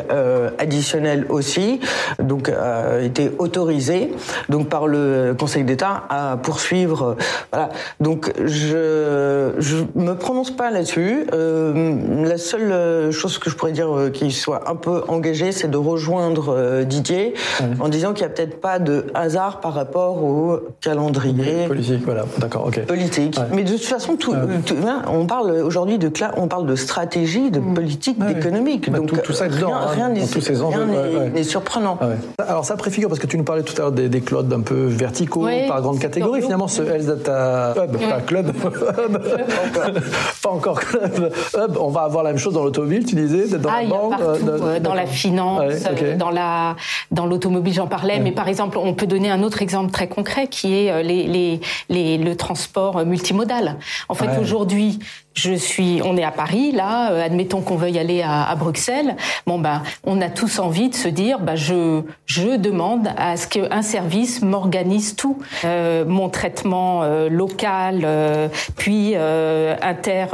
[0.57, 1.79] additionnelles aussi.
[2.21, 4.11] Donc a été autorisé.
[4.47, 7.17] Donc par le Conseil d'État à poursuivre.
[7.51, 7.69] voilà.
[7.99, 11.25] Donc je je me prononce pas là-dessus.
[11.31, 16.83] la seule chose que je pourrais dire qui soit un peu engagé, c'est de rejoindre
[16.83, 17.33] Didier
[17.79, 22.01] en disant qu'il y a peut-être pas de hasard par rapport au calendrier politique.
[22.05, 22.85] Voilà, d'accord, ok.
[22.85, 23.39] Politique.
[23.53, 27.59] Mais de toute façon, tout, hein, on parle aujourd'hui de on parle de stratégie, de
[27.59, 27.73] mm.
[27.73, 28.91] politique, d'économique.
[28.91, 31.97] Bah, Donc tout, ça rien, hein, rien n'est surprenant.
[32.37, 34.61] Alors ça préfigure parce que tu nous parlais tout à l'heure des, des clouds un
[34.61, 36.41] peu verticaux par grande catégorie.
[36.41, 38.51] Finalement, ce Health Data Hub, pas club,
[40.41, 43.05] pas encore club, hub, on va avoir la même chose dans l'automobile.
[43.05, 46.75] Tu disais, dans ah, la banque, euh, dans la finance, euh, dans la
[47.11, 48.19] dans l'automobile, j'en parlais.
[48.19, 51.27] Mais par exemple, on peut donner un autre exemple très concret qui est euh, les,
[51.27, 53.77] les, les le transport multimodal.
[54.09, 54.99] En fait, aujourd'hui,
[55.35, 59.15] je suis, on est à Paris là, euh, admettons qu'on veuille aller à, à, Bruxelles.
[59.47, 63.47] Bon ben, on a tous envie de se dire, bah je je demande à ce
[63.47, 70.25] qu'un service m'organise tout, euh, mon traitement euh, local, euh, puis euh, inter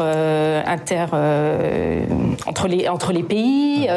[0.65, 1.05] inter
[2.47, 3.87] entre les entre les pays,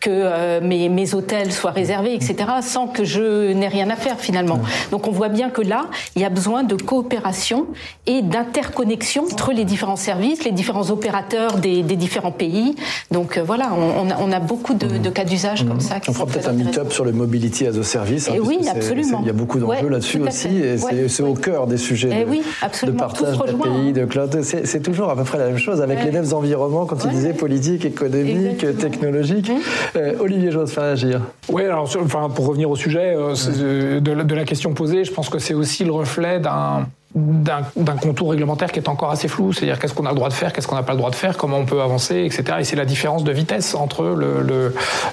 [0.00, 2.36] que mes mes hôtels soient réservés, etc.
[2.62, 4.60] Sans que je n'ai rien à faire finalement.
[4.90, 5.86] Donc on voit bien que là,
[6.16, 7.66] il y a besoin de coopération
[8.06, 12.74] et d'interconnexion entre les différents services les différents opérateurs des, différents pays.
[13.10, 15.96] Donc euh, voilà, on, a, beaucoup de, cas d'usage comme ça.
[16.08, 18.28] On fera peut-être un meet-up sur le mobility as a service.
[18.28, 19.18] Hein, et oui, absolument.
[19.22, 22.30] Il y a beaucoup d'enjeux là-dessus aussi, et c'est au cœur des sujets et de,
[22.30, 22.42] oui,
[22.84, 24.40] de, partage de pays, de cloud.
[24.42, 27.34] C'est toujours à peu près la même chose avec les mêmes environnements quand tu disais
[27.34, 29.50] politique, économique, technologique.
[29.96, 31.20] Euh, Olivier, j'ose faire agir.
[31.48, 35.38] Oui, alors enfin, pour revenir au sujet euh, de, la question posée, je pense que
[35.38, 36.86] c'est aussi le reflet d'un
[37.18, 40.34] d'un contour réglementaire qui est encore assez flou, c'est-à-dire qu'est-ce qu'on a le droit de
[40.34, 42.58] faire, qu'est-ce qu'on n'a pas le droit de faire, comment on peut avancer, etc.
[42.60, 44.04] Et c'est la différence de vitesse entre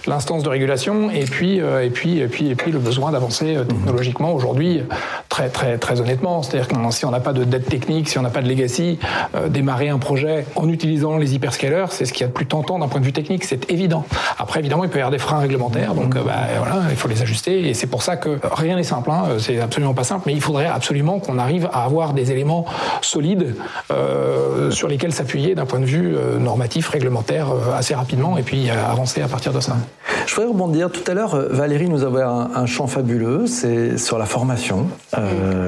[0.08, 3.12] l'instance le, de régulation et puis, euh, et puis, et puis, et puis le besoin
[3.12, 4.84] d'avancer euh, technologiquement aujourd'hui,
[5.30, 6.44] très, très, très honnêtement.
[6.44, 9.00] C'est-à-dire que si on n'a pas de dette technique, si on n'a pas de legacy,
[9.36, 12.46] euh, démarrer un projet en utilisant les hyperscalers, c'est ce qu'il y a de plus
[12.46, 14.06] tentant d'un point de vue technique, c'est évident.
[14.38, 17.22] Après, évidemment, il peut y avoir des freins réglementaires, donc bah, voilà, il faut les
[17.22, 17.68] ajuster.
[17.68, 20.42] Et c'est pour ça que rien n'est simple, hein, c'est absolument pas simple, mais il
[20.42, 22.66] faudrait absolument qu'on arrive à avoir des éléments
[23.02, 23.56] solides
[23.92, 28.44] euh, sur lesquels s'appuyer d'un point de vue euh, normatif, réglementaire euh, assez rapidement et
[28.44, 29.78] puis avancer à partir de ça.
[30.26, 30.92] Je voudrais rebondir.
[30.92, 34.88] Tout à l'heure, Valérie nous avait un, un champ fabuleux, c'est sur la formation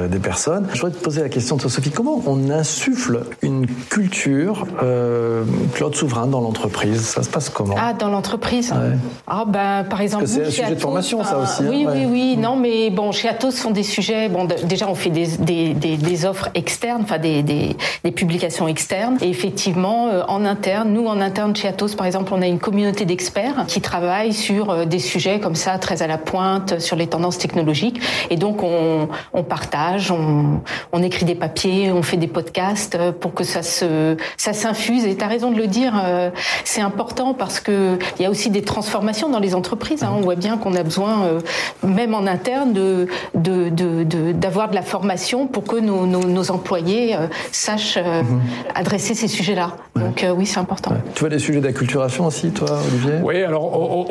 [0.10, 0.68] des personnes.
[0.74, 4.66] Je voudrais te poser la question, Sophie, comment on insuffle une culture
[5.74, 7.02] cloud souverain dans l'entreprise?
[7.02, 7.76] Ça se passe comment?
[7.78, 8.74] Ah, dans l'entreprise?
[9.28, 11.64] Ah, ben, par exemple, c'est un sujet de formation, ça aussi.
[11.64, 12.38] Hein, oui, oui, oui.
[12.38, 14.30] Non, mais bon, chez Atos, ce sont des sujets.
[14.30, 18.68] Bon, déjà, on fait des, des, des, des offres externes, enfin des, des, des, publications
[18.68, 19.18] externes.
[19.22, 22.60] Et effectivement, euh, en interne, nous en interne chez Atos, par exemple, on a une
[22.60, 26.96] communauté d'experts qui travaillent sur euh, des sujets comme ça, très à la pointe, sur
[26.96, 28.02] les tendances technologiques.
[28.30, 30.62] Et donc, on, on partage, on,
[30.94, 35.06] on, écrit des papiers, on fait des podcasts euh, pour que ça se, ça s'infuse.
[35.06, 35.94] Et tu as raison de le dire,
[36.64, 40.04] c'est important parce que il y a aussi des transformations dans les entreprises.
[40.04, 40.14] Hein.
[40.16, 41.40] On voit bien qu'on a besoin,
[41.84, 47.16] même en interne, de, de, de, d'avoir de la formation pour que nos, nos, employés
[47.16, 48.42] euh, sachent euh, mhm.
[48.76, 49.76] adresser ces sujets-là.
[49.96, 50.92] Donc euh, oui, c'est important.
[51.16, 53.20] Tu vois des sujets d'acculturation aussi, toi, Olivier?
[53.24, 54.06] Oui, alors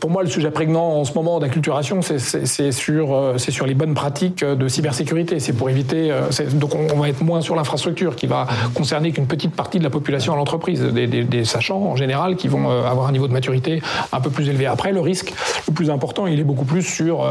[0.00, 3.94] pour moi, le sujet prégnant en ce moment d'acculturation, c'est sur, c'est sur les bonnes
[3.94, 5.40] pratiques de cybersécurité.
[5.40, 6.12] C'est pour éviter.
[6.52, 9.90] Donc on, va être moins sur l'infrastructure qui va concerner qu'une petite partie de la
[9.90, 14.20] population à l'entreprise, des, sachants en général qui vont avoir un niveau de maturité un
[14.20, 14.66] peu plus élevé.
[14.66, 15.32] Après, le risque
[15.68, 17.24] le plus important, il est beaucoup plus sur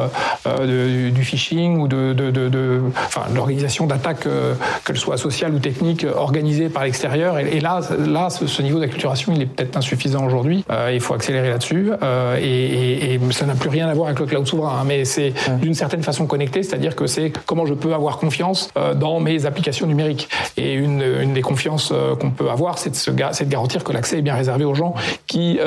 [0.46, 4.54] du phishing ou de, de, de, enfin, l'organisation d'attaques, euh,
[4.86, 7.38] qu'elles soient sociales ou techniques, organisées par l'extérieur.
[7.40, 10.64] Et, là, là, ce, niveau d'acculturation, il est peut-être insuffisant aujourd'hui.
[10.72, 11.92] Euh, il faut accélérer là-dessus.
[12.02, 15.34] Euh, et, ça n'a plus rien à voir avec le cloud souverain, hein, mais c'est
[15.62, 19.88] d'une certaine façon connecté, c'est-à-dire que c'est comment je peux avoir confiance dans mes applications
[19.88, 20.30] numériques.
[20.58, 24.36] Et une, des confiances qu'on peut avoir, c'est de, de, garantir que l'accès est bien
[24.36, 24.94] réservé aux gens
[25.28, 25.60] qui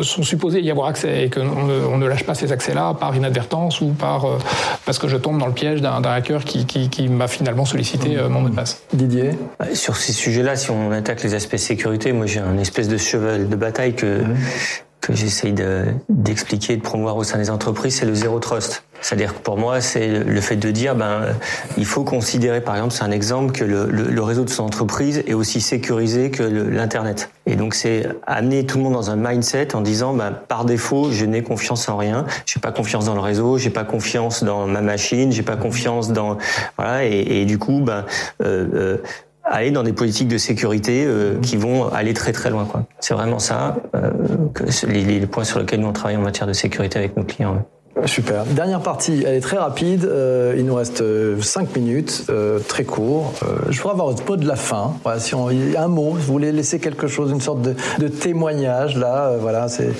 [0.00, 3.14] sont supposés y avoir accès et qu'on ne, on ne lâche pas ces accès-là par
[3.14, 4.26] inadvertance ou par
[4.84, 8.16] parce que je tombe dans le piège d'un hacker qui, qui, qui m'a finalement solliciter
[8.18, 8.82] euh, mon mot de passe.
[8.92, 9.30] Didier
[9.74, 13.48] Sur ces sujets-là, si on attaque les aspects sécurité, moi j'ai un espèce de cheval
[13.48, 14.22] de bataille que,
[15.00, 15.54] que j'essaye
[16.08, 18.82] d'expliquer de promouvoir au sein des entreprises, c'est le zéro trust.
[19.00, 21.26] C'est-à-dire que pour moi, c'est le fait de dire, ben,
[21.76, 25.22] il faut considérer, par exemple, c'est un exemple que le, le, réseau de son entreprise
[25.26, 27.30] est aussi sécurisé que l'internet.
[27.46, 31.12] Et donc, c'est amener tout le monde dans un mindset en disant, ben, par défaut,
[31.12, 32.24] je n'ai confiance en rien.
[32.46, 36.12] J'ai pas confiance dans le réseau, j'ai pas confiance dans ma machine, j'ai pas confiance
[36.12, 36.38] dans,
[36.76, 37.04] voilà.
[37.04, 38.04] Et, et du coup, ben,
[38.42, 38.96] euh, euh,
[39.46, 42.66] aller dans des politiques de sécurité euh, qui vont aller très très loin.
[43.00, 44.10] C'est vraiment ça, euh,
[44.54, 47.24] que les, les, points sur lesquels nous on travaille en matière de sécurité avec nos
[47.24, 47.64] clients.
[48.04, 48.44] Super.
[48.44, 50.04] Dernière partie, elle est très rapide.
[50.04, 53.32] Euh, il nous reste 5 euh, minutes, euh, très court.
[53.70, 54.92] je voudrais avoir votre mot de la fin.
[55.02, 58.98] Voilà, si on, un mot, vous voulez laisser quelque chose, une sorte de, de témoignage
[58.98, 59.32] là.
[59.40, 59.92] voilà, c'est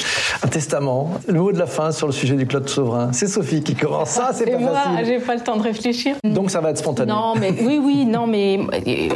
[0.43, 1.15] un testament.
[1.27, 3.13] Le mot de la fin sur le sujet du cloud souverain.
[3.13, 4.11] C'est Sophie qui commence.
[4.11, 5.07] Ça, c'est pas moi, facile.
[5.07, 6.17] J'ai pas le temps de réfléchir.
[6.23, 7.11] Donc ça va être spontané.
[7.11, 8.61] Non, mais oui, oui, non, mais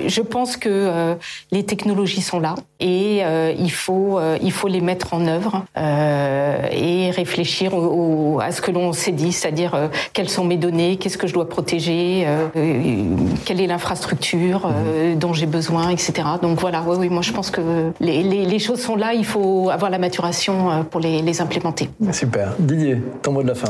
[0.06, 1.16] je pense que
[1.52, 3.20] les technologies sont là et
[3.58, 8.92] il faut, il faut les mettre en œuvre et réfléchir au, à ce que l'on
[8.92, 13.04] s'est dit, c'est-à-dire euh, quelles sont mes données, qu'est-ce que je dois protéger, euh, euh,
[13.44, 14.70] quelle est l'infrastructure
[15.16, 16.12] dont j'ai besoin, etc.
[16.42, 17.60] Donc voilà, oui, oui, moi je pense que
[18.00, 21.88] les, choses sont là, il faut avoir la maturation pour les, les implémenter.
[22.12, 22.54] Super.
[22.58, 23.68] Didier, ton mot de la fin.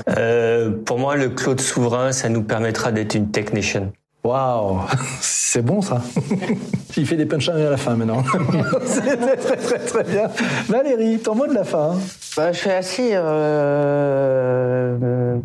[0.85, 3.91] pour moi, le cloud souverain, ça nous permettra d'être une technician.
[4.23, 4.81] Waouh,
[5.21, 6.03] c'est bon ça.
[6.97, 8.23] Il fait des punchlines à la fin maintenant.
[8.85, 10.29] c'est très, très très bien.
[10.69, 11.97] Valérie, ton mot de la fin.
[12.37, 14.80] Bah, je suis assez euh,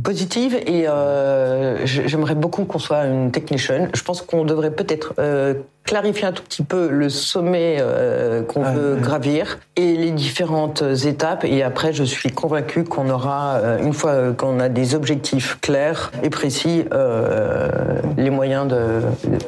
[0.03, 3.87] positive et euh, j'aimerais beaucoup qu'on soit une technician.
[3.93, 8.63] Je pense qu'on devrait peut-être euh, clarifier un tout petit peu le sommet euh, qu'on
[8.63, 11.45] veut gravir et les différentes étapes.
[11.45, 16.11] Et après, je suis convaincu qu'on aura, euh, une fois qu'on a des objectifs clairs
[16.23, 17.69] et précis, euh,
[18.17, 18.73] les moyens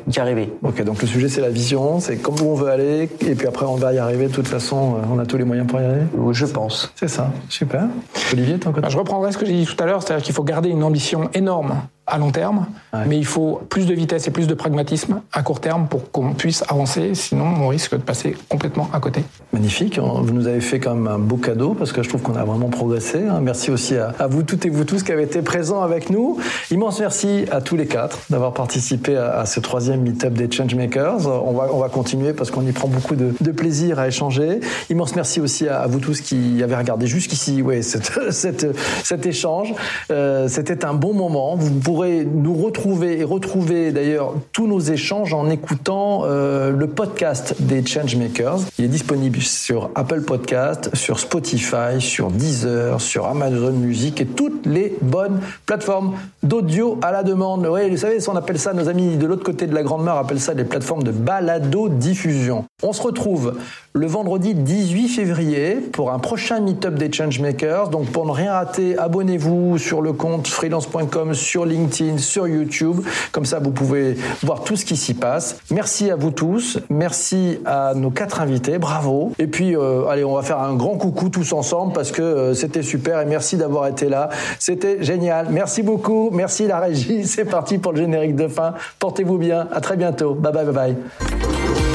[0.05, 0.53] d'y arriver.
[0.61, 3.47] Ok, donc le sujet c'est la vision, c'est comme où on veut aller, et puis
[3.47, 4.27] après on va y arriver.
[4.27, 6.05] De toute façon, on a tous les moyens pour y arriver.
[6.31, 6.93] Je pense.
[6.95, 7.85] C'est ça, super.
[8.31, 8.81] Olivier, ton côté.
[8.81, 10.83] Bah, je reprendrai ce que j'ai dit tout à l'heure, c'est-à-dire qu'il faut garder une
[10.83, 12.65] ambition énorme à long terme,
[13.05, 16.33] mais il faut plus de vitesse et plus de pragmatisme à court terme pour qu'on
[16.33, 19.23] puisse avancer, sinon on risque de passer complètement à côté.
[19.53, 22.35] Magnifique, vous nous avez fait quand même un beau cadeau parce que je trouve qu'on
[22.35, 23.19] a vraiment progressé.
[23.27, 23.39] Hein.
[23.41, 26.37] Merci aussi à, vous toutes et vous tous qui avez été présents avec nous.
[26.71, 31.27] Immense merci à tous les quatre d'avoir participé à, ce troisième meet-up des Changemakers.
[31.27, 34.59] On va, on va continuer parce qu'on y prend beaucoup de, plaisir à échanger.
[34.89, 37.81] Immense merci aussi à, vous tous qui avez regardé jusqu'ici ouais,
[38.31, 39.73] cet échange.
[40.11, 41.55] Euh, c'était un bon moment.
[41.55, 47.55] Vous pourrez nous retrouver et retrouver d'ailleurs tous nos échanges en écoutant euh, le podcast
[47.59, 48.59] des Changemakers.
[48.77, 54.67] Il est disponible sur Apple Podcast, sur Spotify, sur Deezer, sur Amazon Music et toutes
[54.67, 56.13] les bonnes plateformes
[56.47, 57.65] d'audio à la demande.
[57.65, 60.39] Vous savez, on appelle ça, nos amis de l'autre côté de la Grande Mare appellent
[60.39, 62.65] ça des plateformes de balado-diffusion.
[62.83, 63.55] On se retrouve
[63.97, 67.89] le vendredi 18 février pour un prochain meet-up des Changemakers.
[67.89, 72.97] Donc pour ne rien rater, abonnez-vous sur le compte freelance.com, sur LinkedIn, sur YouTube.
[73.31, 75.57] Comme ça, vous pouvez voir tout ce qui s'y passe.
[75.71, 76.79] Merci à vous tous.
[76.89, 78.77] Merci à nos quatre invités.
[78.77, 79.31] Bravo.
[79.39, 82.53] Et puis, euh, allez, on va faire un grand coucou tous ensemble parce que euh,
[82.53, 84.29] c'était super et merci d'avoir été là.
[84.59, 85.47] C'était génial.
[85.49, 86.29] Merci beaucoup.
[86.37, 87.25] Merci la régie.
[87.25, 88.75] C'est parti pour le générique de fin.
[88.99, 89.67] Portez-vous bien.
[89.73, 90.35] À très bientôt.
[90.35, 91.86] Bye bye bye bye.